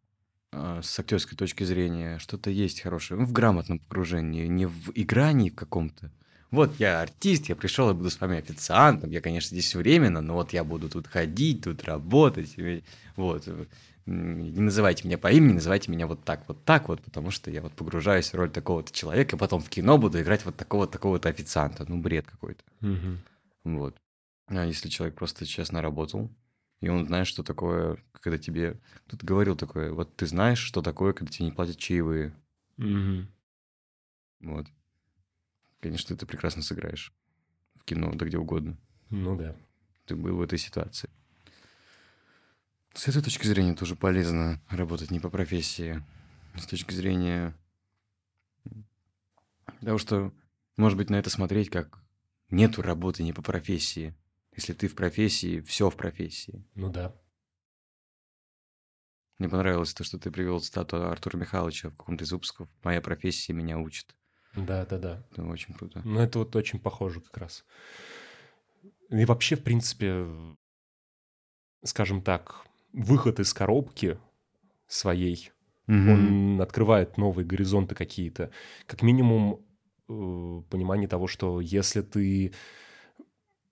[0.53, 2.19] а, с актерской точки зрения.
[2.19, 3.21] Что-то есть хорошее.
[3.21, 6.11] Ну, в грамотном погружении, не в игрании в каком-то.
[6.51, 9.11] Вот я артист, я пришел и буду с вами официантом.
[9.11, 12.57] Я, конечно, здесь временно, но вот я буду тут ходить, тут работать.
[13.17, 13.47] Вот.
[14.07, 17.61] Не называйте меня по имени, называйте меня вот так, вот так вот, потому что я
[17.61, 21.29] вот погружаюсь в роль такого-то человека, и потом в кино буду играть вот такого-то, такого-то
[21.29, 21.85] официанта.
[21.87, 22.63] Ну, бред какой-то.
[22.81, 23.19] Мгм.
[23.65, 23.97] Вот.
[24.47, 26.31] А если человек просто честно работал,
[26.81, 28.81] и он знает, что такое, когда тебе...
[29.07, 32.35] Тут говорил такое, вот ты знаешь, что такое, когда тебе не платят чаевые.
[32.77, 33.29] Мгм.
[34.41, 34.66] Вот.
[35.81, 37.12] Конечно, ты прекрасно сыграешь
[37.77, 38.77] в кино, да где угодно.
[39.11, 39.55] Ну да.
[40.07, 41.11] Ты был в этой ситуации.
[42.95, 46.03] С этой точки зрения тоже полезно работать не по профессии.
[46.57, 47.55] С точки зрения
[49.81, 50.33] того, что,
[50.77, 52.03] может быть, на это смотреть как
[52.51, 54.14] нету работы не по профессии.
[54.57, 56.64] Если ты в профессии, все в профессии.
[56.75, 57.14] Ну да.
[59.39, 62.68] Мне понравилось то, что ты привел цитату Артура Михайловича в каком-то из выпусков.
[62.82, 64.16] «Моя профессия меня учит».
[64.57, 65.26] Да, да, да.
[65.30, 66.03] Это очень круто.
[66.05, 67.64] Ну, это вот очень похоже как раз.
[69.11, 70.26] И вообще, в принципе,
[71.84, 74.18] скажем так, выход из коробки
[74.89, 75.53] своей,
[75.86, 76.09] Мгм.
[76.11, 78.51] он открывает новые горизонты какие-то.
[78.86, 79.64] Как минимум,
[80.09, 82.53] э, понимание того, что если ты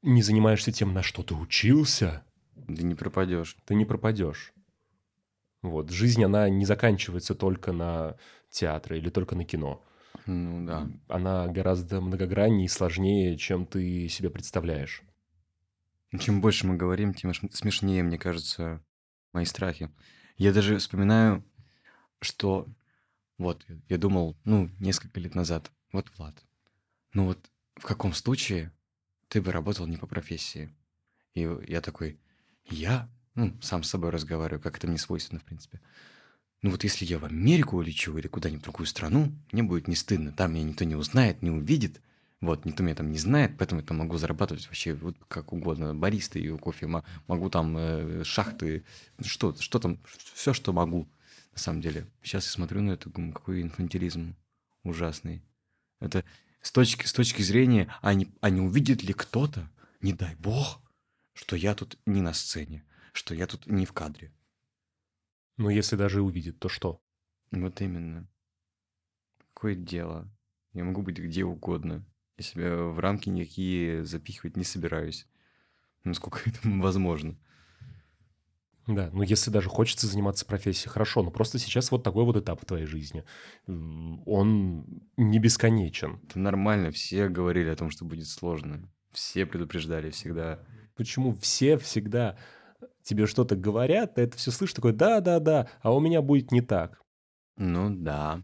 [0.03, 3.57] не занимаешься тем, на что ты учился, Да не пропадешь.
[3.67, 4.53] ты не пропадешь.
[5.71, 5.91] Вот.
[5.91, 8.17] Жизнь, она не заканчивается только на
[8.51, 9.83] театре или только на кино.
[10.27, 10.89] Ну да.
[11.09, 15.03] Она гораздо многограннее и сложнее, чем ты себе представляешь.
[16.19, 18.83] Чем больше мы говорим, тем смешнее, мне кажется,
[19.33, 19.91] мои страхи.
[20.39, 21.45] Я даже вспоминаю,
[22.21, 22.67] что
[23.39, 26.35] вот я думал, ну, несколько лет назад, вот, Влад,
[27.13, 28.73] ну вот в каком случае
[29.29, 30.75] ты бы работал не по профессии?
[31.35, 32.19] И я такой,
[32.65, 35.81] я, ну, сам с собой разговариваю, как это мне свойственно, в принципе.
[36.63, 39.95] Ну вот если я в Америку улечу или куда-нибудь в другую страну, мне будет не
[39.95, 40.33] стыдно.
[40.33, 42.01] Там меня никто не узнает, не увидит.
[42.41, 45.95] Вот, никто меня там не знает, поэтому я там могу зарабатывать вообще вот как угодно.
[45.95, 48.85] Бариста и кофе, мо- могу там э, шахты,
[49.23, 49.99] что, что там,
[50.35, 51.09] все, что могу,
[51.53, 52.07] на самом деле.
[52.23, 54.35] Сейчас я смотрю на это, думаю, какой инфантилизм
[54.85, 55.43] ужасный.
[56.01, 56.25] Это
[56.61, 59.71] с точки, с точки зрения, а не, а не увидит ли кто-то,
[60.01, 60.81] не дай бог,
[61.33, 62.85] что я тут не на сцене,
[63.17, 64.33] что я тут не в кадре.
[65.57, 67.03] Но если даже увидит, то что?
[67.51, 68.29] Вот именно.
[69.39, 70.31] Какое дело?
[70.73, 72.05] Я могу быть где угодно.
[72.37, 75.27] Я себя в рамки никакие запихивать не собираюсь.
[76.05, 77.39] Насколько это возможно.
[78.87, 82.61] Да, но если даже хочется заниматься профессией, хорошо, но просто сейчас вот такой вот этап
[82.63, 83.25] в твоей жизни.
[83.67, 84.87] Он
[85.17, 86.21] не бесконечен.
[86.29, 86.93] Это нормально.
[86.93, 88.89] Все говорили о том, что будет сложно.
[89.11, 90.61] Все предупреждали всегда.
[90.95, 92.39] Почему все всегда
[93.07, 97.01] тебе что-то говорят, ты это все слышишь, такой, да-да-да, а у меня будет не так.
[97.57, 98.43] Ну да.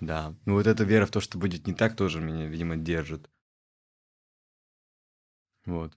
[0.00, 0.34] Да.
[0.46, 3.30] Ну вот эта вера в то, что будет не так, тоже меня, видимо, держит.
[5.66, 5.92] Вот.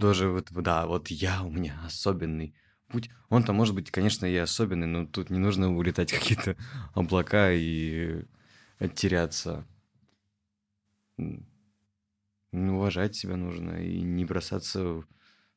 [0.00, 2.54] Тоже вот, да, вот я, у меня особенный
[2.88, 3.10] путь.
[3.28, 6.56] Он-то может быть, конечно, и особенный, но тут не нужно улетать какие-то
[6.94, 8.22] облака и
[8.94, 9.66] теряться.
[11.18, 11.46] М,
[12.52, 15.02] ну, уважать себя нужно и не бросаться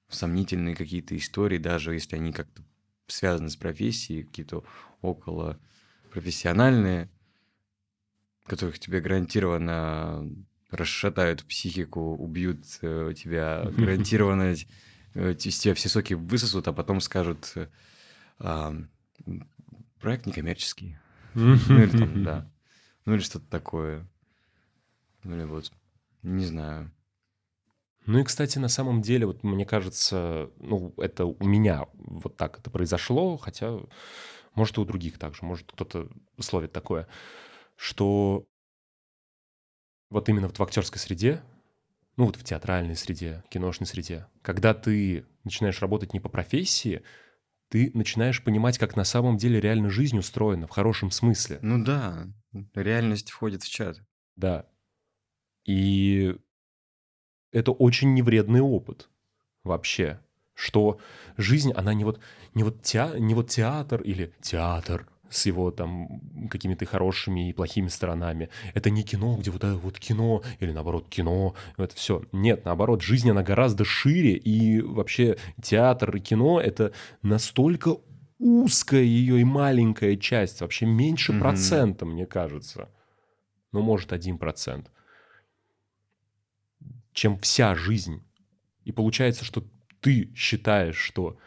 [0.10, 2.64] сомнительные какие-то истории, даже если они как-то
[3.08, 4.64] связаны с профессией, какие-то
[5.02, 5.60] около
[6.12, 7.10] профессиональные,
[8.46, 10.30] которых тебе гарантированно
[10.70, 14.56] расшатают психику, убьют э, тебя, гарантированно
[15.14, 17.68] э, из тебя все соки высосут, а потом скажут, э,
[18.40, 18.76] а,
[20.00, 20.98] проект некоммерческий.
[21.34, 22.52] Ну или там, да.
[23.06, 24.08] Ну или что-то такое.
[25.24, 25.72] Ну или вот,
[26.24, 26.92] не знаю.
[28.06, 32.60] Ну и, кстати, на самом деле, вот мне кажется, ну, это у меня вот так
[32.60, 33.80] это произошло, хотя,
[34.54, 37.08] может, и у других также, может, кто-то словит такое,
[37.76, 38.48] что
[40.10, 41.42] вот именно вот в актерской среде,
[42.16, 47.02] ну вот в театральной среде, киношной среде, когда ты начинаешь работать не по профессии,
[47.70, 51.60] ты начинаешь понимать, как на самом деле реально жизнь устроена, в хорошем смысле.
[51.62, 52.28] Ну да,
[52.76, 53.98] реальность входит в чат.
[54.36, 54.68] Да.
[55.66, 56.38] И
[57.56, 59.10] это очень невредный опыт
[59.64, 60.20] вообще,
[60.54, 61.00] что
[61.38, 62.20] жизнь, она не вот,
[62.54, 67.88] не вот, теа, не вот театр или театр с его там какими-то хорошими и плохими
[67.88, 68.50] сторонами.
[68.74, 72.24] Это не кино, где вот это вот кино, или наоборот кино, это все.
[72.32, 76.92] Нет, наоборот, жизнь, она гораздо шире, и вообще театр и кино— это
[77.22, 77.98] настолько
[78.38, 81.40] узкая ее и маленькая часть, вообще меньше Мгм.
[81.42, 82.90] процента, мне кажется.
[83.72, 84.92] Ну, может, один процент
[87.16, 88.24] чем вся жизнь.
[88.84, 89.66] И получается, что
[90.02, 91.38] ты считаешь, что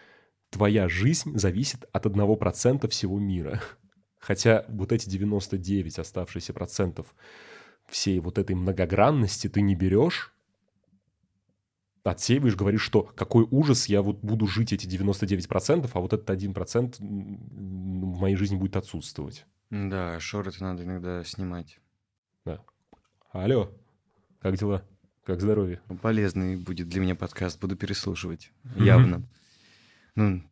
[0.50, 3.62] твоя жизнь зависит от 1% всего мира.
[4.18, 7.14] Хотя вот эти 99 оставшиеся процентов
[7.86, 10.34] всей вот этой многогранности ты не берешь,
[12.02, 16.98] отсеиваешь, говоришь, что какой ужас, я вот буду жить эти 99%, а вот этот 1%
[16.98, 19.44] м, в моей жизни будет отсутствовать.
[19.68, 21.78] Да, шоры-то надо иногда снимать.
[23.32, 23.70] Алло,
[24.40, 24.82] как дела?
[25.28, 25.78] Как здоровье?
[26.00, 28.50] Полезный будет для меня подкаст, буду переслушивать.
[28.76, 29.28] Явно.
[30.14, 30.42] Ну,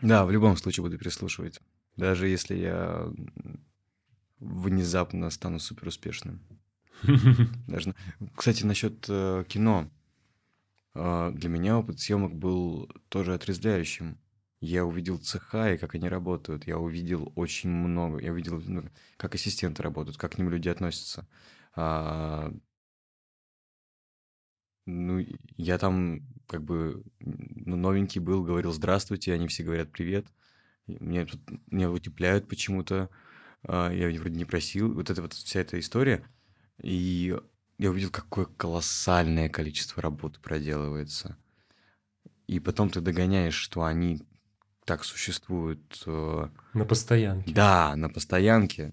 [0.00, 1.60] да, в любом случае буду переслушивать.
[1.96, 3.12] Даже если я
[4.40, 6.40] внезапно стану супер успешным.
[7.66, 7.94] Даже...
[8.34, 9.90] Кстати, насчет э, кино.
[10.94, 14.18] Э, для меня опыт съемок был тоже отрезвляющим.
[14.60, 16.66] Я увидел цеха и как они работают.
[16.66, 18.18] Я увидел очень много.
[18.18, 21.28] Я увидел, ну, как ассистенты работают, как к ним люди относятся.
[21.74, 22.50] А,
[24.86, 25.24] ну,
[25.56, 30.26] я там как бы ну, новенький был, говорил здравствуйте, они все говорят привет.
[30.86, 33.10] Мне тут меня утепляют почему-то.
[33.64, 34.92] а, Я вроде не просил.
[34.94, 36.24] Вот эта вот вся эта история.
[36.80, 37.36] И
[37.78, 41.36] я увидел, какое колоссальное количество работы проделывается.
[42.46, 44.22] И потом ты догоняешь, что они
[44.84, 46.04] так существуют.
[46.06, 47.52] э, На постоянке.
[47.52, 48.92] Да, на постоянке.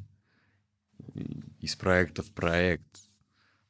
[1.59, 3.02] Из проекта в проект.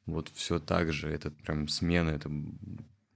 [0.06, 1.10] Вот все так же.
[1.10, 2.10] Это прям смена.
[2.10, 2.30] Это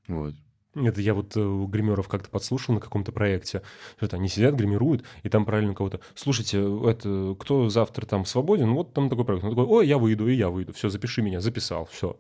[0.07, 0.35] вот.
[0.75, 3.63] Это я вот э, у гримеров как-то подслушал на каком-то проекте.
[4.01, 6.01] Это они сидят, гримируют, и там параллельно кого-то.
[6.15, 6.59] Слушайте,
[6.89, 8.73] это кто завтра там свободен?
[8.73, 9.45] Вот там такой проект.
[9.45, 10.73] Он такой, ой, я выйду, и я выйду.
[10.73, 12.19] Все, запиши меня, записал, все.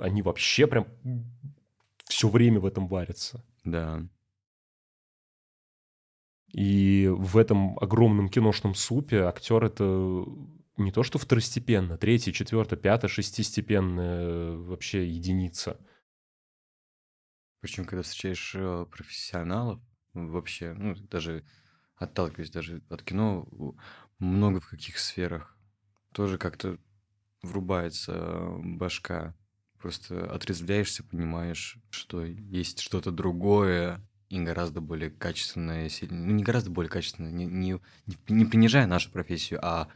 [0.00, 0.86] Они вообще прям
[2.04, 3.42] все время в этом варятся.
[3.64, 4.02] Да.
[6.52, 10.24] И в этом огромном киношном супе актер это
[10.76, 15.78] не то что второстепенно, третья, четвертая, пятая, шестистепенная вообще единица.
[17.60, 19.80] Причем, когда встречаешь э, профессионалов,
[20.14, 21.44] вообще, ну, даже
[21.96, 23.46] отталкиваясь даже от кино,
[24.18, 25.56] много в каких сферах
[26.12, 26.78] тоже как-то
[27.42, 29.34] врубается э, башка.
[29.78, 35.90] Просто отрезвляешься, понимаешь, что есть что-то другое и гораздо более качественное.
[36.02, 37.80] Ну, не гораздо более качественное, не, не,
[38.28, 39.88] не принижая нашу профессию, а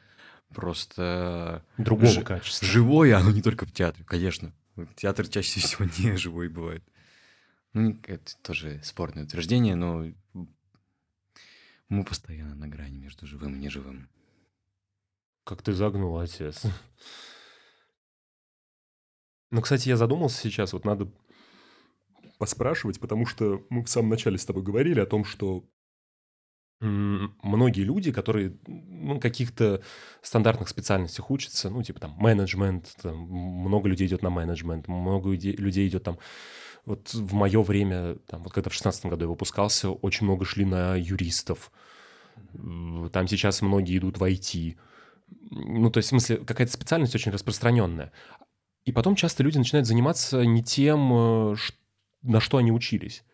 [0.54, 2.66] просто Другого Жи- качества.
[2.66, 4.52] живое, оно не только в театре, конечно.
[4.96, 6.82] Театр чаще всего не живой бывает.
[7.72, 10.06] Ну, это тоже спорное утверждение, но
[11.88, 14.08] Мы постоянно на грани между живым и неживым.
[15.44, 16.62] Как ты загнул, отец.
[19.50, 21.08] Ну, кстати, я задумался сейчас, вот надо
[22.38, 25.64] поспрашивать, потому что мы в самом начале с тобой говорили о том, что
[26.80, 29.82] многие люди, которые ну, каких-то
[30.22, 35.88] стандартных специальностях учатся, ну, типа там менеджмент, там, много людей идет на менеджмент, много людей
[35.88, 36.18] идет там,
[36.84, 40.64] вот в мое время, там, вот когда в шестнадцатом году я выпускался, очень много шли
[40.64, 41.72] на юристов,
[42.52, 44.76] там сейчас многие идут в IT,
[45.50, 48.12] ну, то есть, в смысле, какая-то специальность очень распространенная.
[48.84, 51.56] И потом часто люди начинают заниматься не тем, э,
[52.22, 53.24] на что они учились.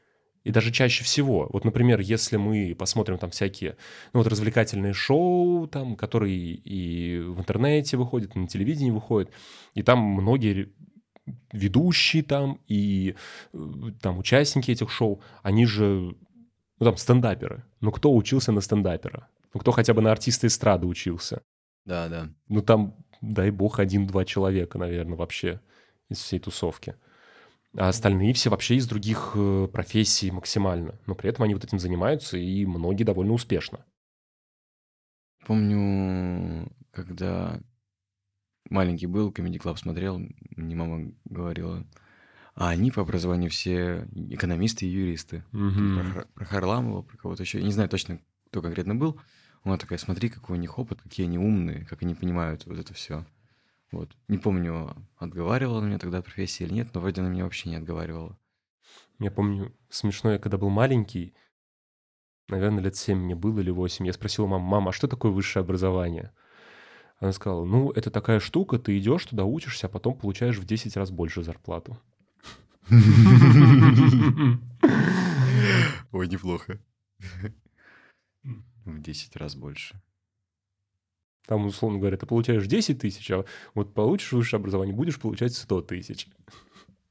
[0.44, 3.76] И даже чаще всего, вот, например, если мы посмотрим там всякие,
[4.12, 9.30] ну, вот развлекательные шоу, там, которые и в интернете выходят, и на телевидении выходят,
[9.74, 10.72] и там многие
[11.52, 13.14] ведущие там и
[13.52, 13.58] э,
[14.00, 16.16] там участники этих шоу, они же, ну,
[16.84, 17.64] там, стендаперы.
[17.80, 19.28] Ну, кто учился на стендапера?
[19.54, 21.42] Ну, кто хотя бы на артиста эстрады учился?
[21.84, 22.28] Да, да.
[22.48, 25.60] Ну, там, дай бог, один-два человека, наверное, вообще
[26.08, 26.96] из всей тусовки.
[27.74, 30.98] А остальные все вообще из других э, профессий максимально.
[31.06, 33.84] Но при этом они вот этим занимаются, и многие довольно успешно.
[35.46, 37.60] Помню, когда
[38.68, 40.20] маленький был, Comedy Club смотрел,
[40.56, 41.84] мне мама говорила,
[42.54, 45.42] а они по образованию все экономисты и юристы.
[45.50, 47.58] Про, Хар- про Харламова, про кого-то еще.
[47.58, 48.20] Я не знаю точно,
[48.50, 49.18] кто конкретно был.
[49.64, 52.92] Она такая, смотри, какой у них опыт, какие они умные, как они понимают вот это
[52.94, 53.24] все.
[53.92, 54.16] Вот.
[54.28, 57.68] Не помню, отговаривала она меня тогда от профессии или нет, но вроде она меня вообще
[57.68, 58.38] не отговаривала.
[59.18, 61.34] Я помню, смешно, я когда был маленький,
[62.48, 65.62] наверное, лет 7 мне было или 8, я спросил маму, мама, а что такое высшее
[65.62, 66.32] образование?
[67.18, 70.96] Она сказала, ну, это такая штука, ты идешь туда, учишься, а потом получаешь в 10
[70.96, 71.98] раз больше зарплату.
[76.10, 76.80] Ой, неплохо.
[78.84, 80.00] В 10 раз больше.
[81.46, 85.82] Там, условно говоря, ты получаешь 10 тысяч, а вот получишь высшее образование, будешь получать 100
[85.82, 86.28] тысяч.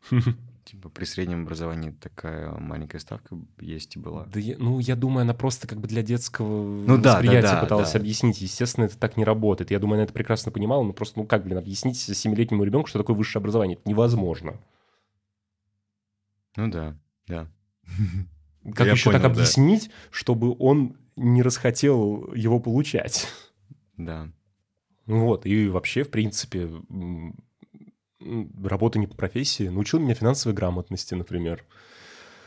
[0.63, 4.25] Типа при среднем образовании такая маленькая ставка есть и была.
[4.27, 6.45] Да я- ну, я думаю, она просто как бы для детского
[6.85, 7.99] Ну да, да, восприятия да, пыталась да.
[7.99, 8.39] объяснить.
[8.41, 9.71] Естественно, это так не работает.
[9.71, 12.99] Я думаю, она это прекрасно понимала, но просто, ну как, блин, объяснить семилетнему ребенку, что
[12.99, 13.77] такое высшее образование?
[13.79, 14.59] Это невозможно.
[16.55, 16.95] Ну да,
[17.27, 17.47] да.
[18.75, 19.27] Как Я еще так да.
[19.29, 23.27] объяснить, чтобы он не расхотел его получать?
[24.05, 24.31] Да.
[25.05, 26.69] Ну Вот, и вообще, в принципе,
[28.63, 31.65] работа не по профессии научил меня финансовой грамотности, например.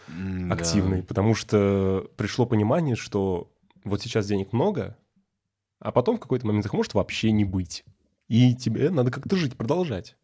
[0.07, 0.55] Да.
[0.55, 3.51] активный, потому что пришло понимание, что
[3.85, 4.99] вот сейчас денег много,
[5.79, 7.85] а потом в какой-то момент их может вообще не быть.
[8.29, 10.17] И тебе надо как-то жить, продолжать.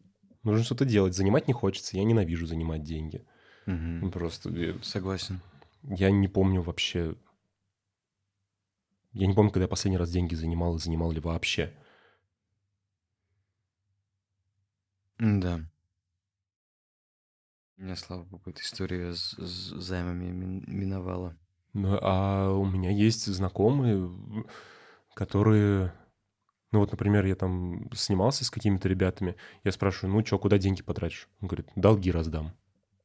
[0.43, 1.15] Нужно что-то делать.
[1.15, 1.97] Занимать не хочется.
[1.97, 3.23] Я ненавижу занимать деньги.
[3.67, 5.39] Ну, Просто э, Согласен.
[5.83, 7.15] я не помню вообще...
[9.13, 11.73] Я не помню, когда я последний раз деньги занимал и занимал ли вообще.
[15.19, 15.59] Да.
[17.77, 21.35] Меня, слава богу, эта история с, с займами мин- миновала.
[21.73, 24.09] Ну, а у меня есть знакомые,
[25.13, 25.93] которые...
[26.71, 30.81] Ну вот, например, я там снимался с какими-то ребятами, я спрашиваю, ну что, куда деньги
[30.83, 31.27] потратишь?
[31.41, 32.53] Он говорит, долги раздам.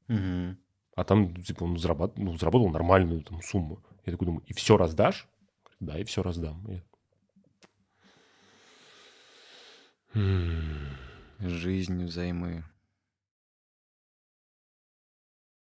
[0.08, 0.58] Мгм.
[0.94, 3.82] А там, типа, он зарабат- ну, заработал нормальную там, сумму.
[4.04, 5.28] Я такой думаю, и все раздашь?
[5.80, 6.66] Да, и все раздам.
[11.40, 12.64] Жизнь, взаймы.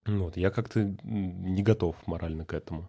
[0.07, 2.89] Ну Вот, я как-то не готов морально к этому.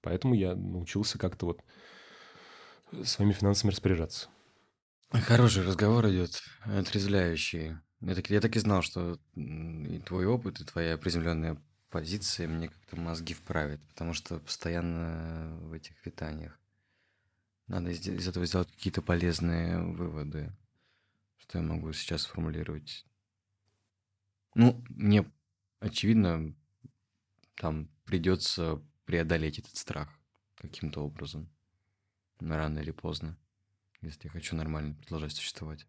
[0.00, 1.64] Поэтому я научился как-то вот
[3.04, 4.28] своими финансами распоряжаться.
[5.10, 7.76] Хороший разговор идет, отрезвляющий.
[8.00, 12.68] Я так, я так и знал, что и твой опыт, и твоя приземленная позиция мне
[12.68, 16.58] как-то мозги вправит, потому что постоянно в этих витаниях.
[17.66, 20.52] Надо из, из этого сделать какие-то полезные выводы,
[21.38, 23.04] что я могу сейчас сформулировать.
[24.54, 25.30] Ну, мне,
[25.80, 26.54] очевидно,
[27.54, 30.08] там придется преодолеть этот страх
[30.56, 31.48] каким-то образом,
[32.40, 33.36] рано или поздно,
[34.00, 35.86] если я хочу нормально продолжать существовать.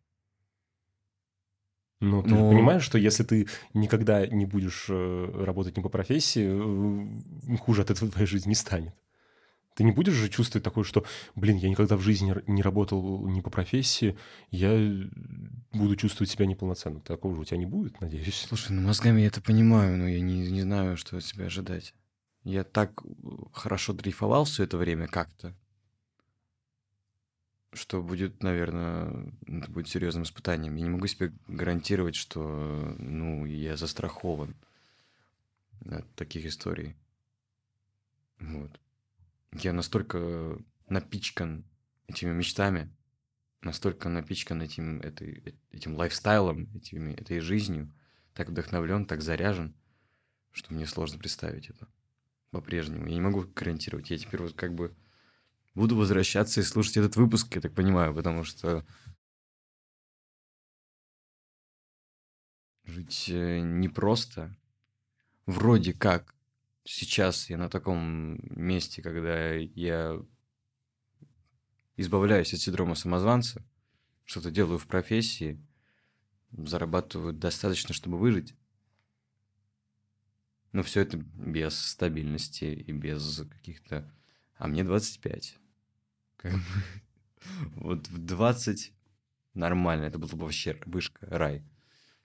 [2.00, 6.48] Но ты Ну- понимаешь, что если ты никогда не будешь э, работать не по профессии,
[7.54, 8.94] э, хуже от этого твоей жизни не станет.
[9.76, 13.42] Ты не будешь же чувствовать такое, что, блин, я никогда в жизни не работал не
[13.42, 14.18] по профессии,
[14.50, 15.04] я э,
[15.74, 17.02] буду чувствовать себя неполноценным.
[17.02, 18.46] Такого же у тебя не будет, надеюсь.
[18.48, 21.94] Слушай, ну мозгами я это понимаю, но я не, не знаю, что от себя ожидать.
[22.44, 23.02] Я так
[23.54, 25.54] хорошо дрейфовал все это время как-то,
[27.74, 30.76] что будет, наверное, это будет серьезным испытанием.
[30.76, 34.56] Я не могу себе гарантировать, что, ну, я застрахован
[35.86, 36.96] от таких историй.
[38.40, 38.80] Вот.
[39.52, 40.58] я настолько
[40.88, 41.66] напичкан
[42.08, 42.90] этими мечтами,
[43.62, 47.94] настолько напичкан этим, этой, этим лайфстайлом, этими, этой жизнью,
[48.34, 49.76] так вдохновлен, так заряжен,
[50.52, 51.88] что мне сложно представить это
[52.52, 53.08] по-прежнему.
[53.08, 54.10] Я не могу гарантировать.
[54.10, 54.96] Я теперь вот как бы
[55.80, 58.86] буду возвращаться и слушать этот выпуск, я так понимаю, потому что
[62.84, 64.56] жить э, непросто.
[65.46, 66.36] Вроде как
[66.84, 70.22] сейчас я на таком месте, когда я
[71.96, 73.66] избавляюсь от синдрома самозванца,
[74.26, 75.60] что-то делаю в профессии,
[76.52, 78.54] зарабатываю достаточно, чтобы выжить.
[80.72, 84.14] Но все это без стабильности и без каких-то...
[84.58, 85.58] А мне 25.
[86.40, 86.60] Как бы...
[87.76, 88.94] Вот в 20
[89.54, 91.64] нормально, это было бы вообще вышка, рай.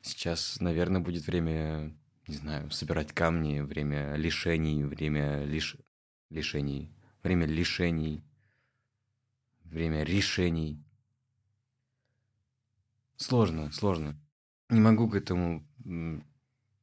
[0.03, 1.97] Сейчас, наверное, будет время,
[2.29, 5.77] не знаю, собирать камни, время лишений, время лиш...
[6.31, 6.93] лишений,
[7.23, 8.25] время лишений,
[9.65, 10.85] время решений.
[13.17, 14.21] Сложно, сложно.
[14.69, 15.67] Не могу к этому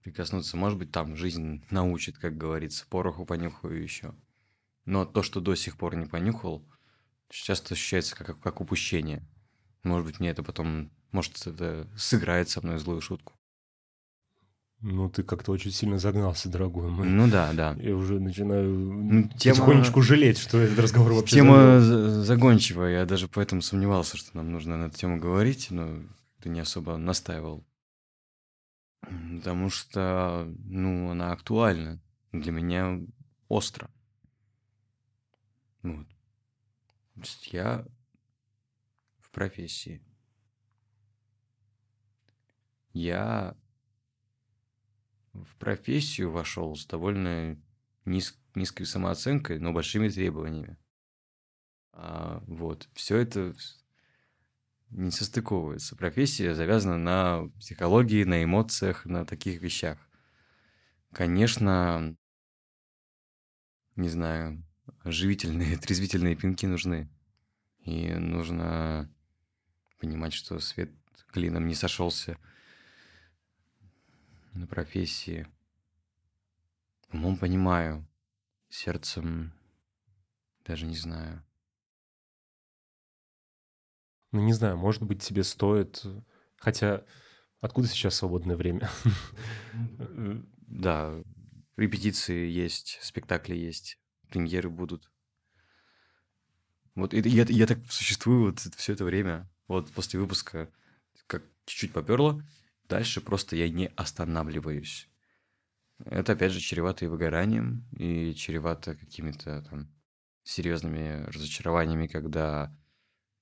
[0.01, 0.57] прикоснуться.
[0.57, 4.15] Может быть, там жизнь научит, как говорится, пороху понюхаю еще.
[4.85, 6.65] Но то, что до сих пор не понюхал,
[7.31, 9.23] часто ощущается как, как упущение.
[9.83, 13.33] Может быть, мне это потом, может, это сыграет со мной злую шутку.
[14.83, 17.07] Ну, ты как-то очень сильно загнался, дорогой мой.
[17.07, 17.73] Ну да, да.
[17.79, 23.27] Я уже начинаю Ну, тема- потихонечку жалеть, что этот разговор вообще Тема загончивая, я даже
[23.27, 25.99] поэтому сомневался, что нам нужно на эту тему говорить, но
[26.41, 27.63] ты не особо настаивал.
[29.01, 32.01] Потому что, ну, она актуальна.
[32.31, 32.99] Для меня
[33.49, 33.89] остро.
[35.83, 36.07] Вот.
[37.43, 37.85] Я
[39.19, 40.03] в профессии.
[42.93, 43.57] Я
[45.33, 47.57] в профессию вошел с довольно
[48.05, 50.77] низ- низкой самооценкой, но большими требованиями.
[51.93, 52.89] А, вот.
[52.93, 53.53] Все это
[54.89, 55.95] не состыковывается.
[55.95, 59.97] Профессия завязана на психологии, на эмоциях, на таких вещах.
[61.13, 62.15] Конечно,
[63.95, 64.63] не знаю,
[65.03, 67.09] живительные, трезвительные пинки нужны.
[67.79, 69.11] И нужно
[69.99, 70.91] понимать, что свет
[71.31, 72.37] клином не сошелся
[74.53, 75.47] на профессии.
[77.11, 78.07] Умом понимаю,
[78.69, 79.53] сердцем
[80.65, 81.43] даже не знаю.
[84.31, 86.05] Ну, не знаю, может быть, тебе стоит...
[86.55, 87.03] Хотя,
[87.59, 88.89] откуда сейчас свободное время?
[90.67, 91.21] Да,
[91.75, 93.99] репетиции есть, спектакли есть,
[94.31, 95.11] премьеры будут.
[96.95, 99.49] Вот и я, я так существую вот все это время.
[99.67, 100.69] Вот после выпуска
[101.27, 102.43] как чуть-чуть поперло,
[102.89, 105.07] дальше просто я не останавливаюсь.
[106.05, 109.93] Это опять же чревато и выгоранием, и чревато какими-то там
[110.43, 112.75] серьезными разочарованиями, когда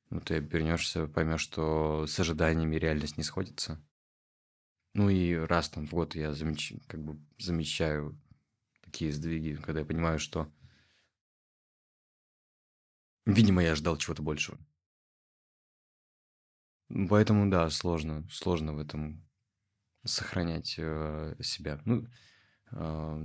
[0.09, 3.81] ну, ты обернешься, поймешь, что с ожиданиями реальность не сходится.
[4.93, 6.73] Ну и раз там в год я замеч...
[6.87, 8.19] как бы замечаю
[8.81, 10.51] такие сдвиги, когда я понимаю, что,
[13.34, 14.57] видимо, я ждал чего-то большего.
[17.09, 19.23] Поэтому, да, сложно, сложно в этом
[20.03, 21.80] сохранять э, себя.
[21.86, 22.07] Ну,
[22.71, 23.21] а,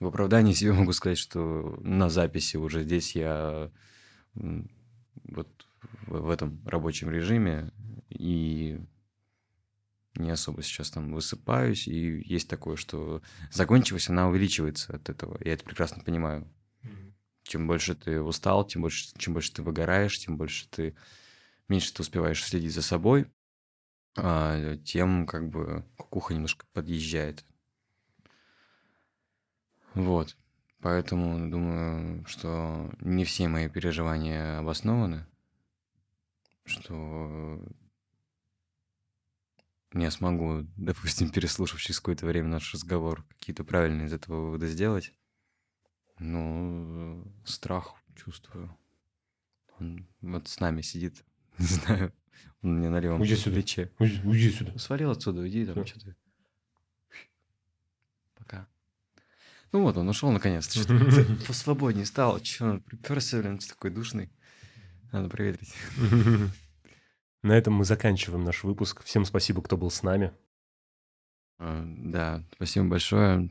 [0.00, 3.70] в оправдании себе могу сказать, что на записи уже здесь я
[4.36, 4.70] м,
[5.24, 5.48] вот
[6.06, 7.72] в этом рабочем режиме
[8.08, 8.80] и
[10.16, 15.38] не особо сейчас там высыпаюсь, и есть такое, что загончивость, она увеличивается от этого.
[15.44, 16.48] Я это прекрасно понимаю.
[17.48, 20.94] Чем больше ты устал, тем больше, чем больше ты выгораешь, тем больше ты
[21.66, 23.26] меньше ты успеваешь следить за собой,
[24.18, 27.46] а, тем как бы кукуха немножко подъезжает.
[29.94, 30.36] Вот.
[30.82, 35.26] Поэтому думаю, что не все мои переживания обоснованы,
[36.66, 37.66] что
[39.94, 45.14] я смогу, допустим, переслушав через какое-то время наш разговор, какие-то правильные из этого выводы сделать.
[46.18, 48.76] Но страх чувствую.
[49.78, 51.24] Он вот с нами сидит.
[51.58, 52.12] Не знаю.
[52.62, 53.54] Он мне на левом Уйди сюда.
[53.56, 53.90] плече.
[53.98, 54.76] Уйди, уйди сюда.
[54.78, 55.86] Свалил отсюда, уйди там, Всё.
[55.86, 56.16] что ты.
[58.34, 58.66] Пока.
[59.72, 60.80] Ну вот, он ушел наконец-то.
[61.46, 62.40] Посвободнее стал.
[62.40, 64.30] Че, он приперся, блин, такой душный.
[65.12, 65.72] Надо проветрить.
[67.42, 69.04] На этом мы заканчиваем наш выпуск.
[69.04, 70.32] Всем спасибо, кто был с нами.
[71.58, 73.50] А, Да, спасибо большое.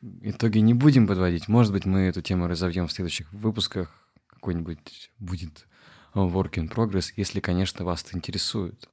[0.00, 1.48] Итоги не будем подводить.
[1.48, 4.08] Может быть, мы эту тему разовьем в следующих выпусках.
[4.28, 5.66] Какой-нибудь будет
[6.14, 8.88] work in progress, если, конечно, вас это интересует.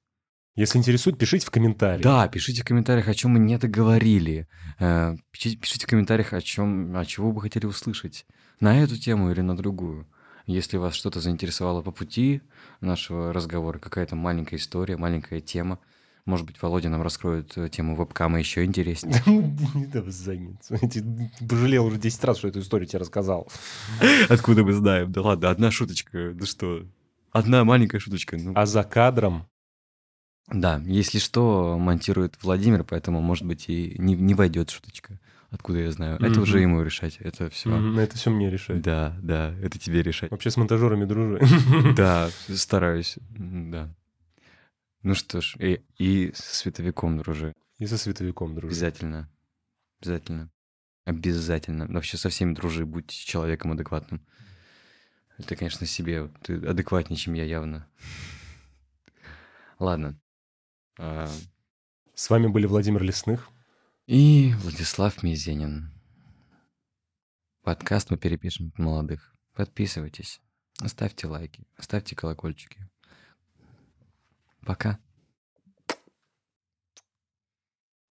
[0.56, 2.01] Если интересует, пишите в комментариях.
[2.01, 4.47] Да, пишите в комментариях, о чем мы не договорили.
[4.80, 8.26] Э, Пишите, пишите в комментариях, о чем, о чего вы хотели услышать.
[8.62, 10.08] На эту тему или на другую.
[10.47, 12.41] Если вас что-то заинтересовало по пути
[12.80, 15.80] нашего разговора, какая-то маленькая история, маленькая тема,
[16.26, 19.21] может быть, Володя нам раскроет э, тему вебкама еще интереснее.
[19.76, 20.76] Не да в задницу.
[21.47, 23.47] Пожалел уже 10 раз, что эту историю тебе рассказал.
[24.30, 25.11] Откуда мы знаем?
[25.11, 26.84] Да ладно, одна шуточка, да что?
[27.32, 28.38] Одна маленькая шуточка.
[28.38, 29.45] Ну, А за кадром
[30.47, 35.19] Да, если что, монтирует Владимир, поэтому, может быть, и не, не войдет шуточка.
[35.51, 36.17] Откуда я знаю?
[36.19, 37.17] Это уже ему решать.
[37.19, 37.69] Это все.
[37.69, 38.82] Мгм, это все мне решать.
[38.82, 40.32] Да, да, это тебе решать.
[40.32, 41.39] Вообще с монтажерами дружи.
[41.95, 43.17] Да, стараюсь.
[43.30, 43.93] Да.
[45.06, 47.53] Ну что ж, и, и со световиком дружи.
[47.78, 48.74] И со световиком дружи.
[48.74, 49.30] Обязательно.
[49.99, 50.49] Обязательно.
[51.03, 51.86] Обязательно.
[51.86, 54.26] Вообще со всеми дружи, будь человеком адекватным.
[55.38, 56.30] Это, конечно, себе.
[56.41, 57.88] Ты адекватнее, чем я явно.
[59.78, 60.20] Ладно.
[60.97, 61.30] А,
[62.16, 63.51] С вами были Владимир Лесных.
[64.08, 65.91] И Владислав Мизенин.
[67.62, 69.36] Подкаст мы перепишем молодых.
[69.53, 70.41] Подписывайтесь,
[70.84, 72.89] ставьте лайки, ставьте колокольчики.
[74.66, 74.97] Пока.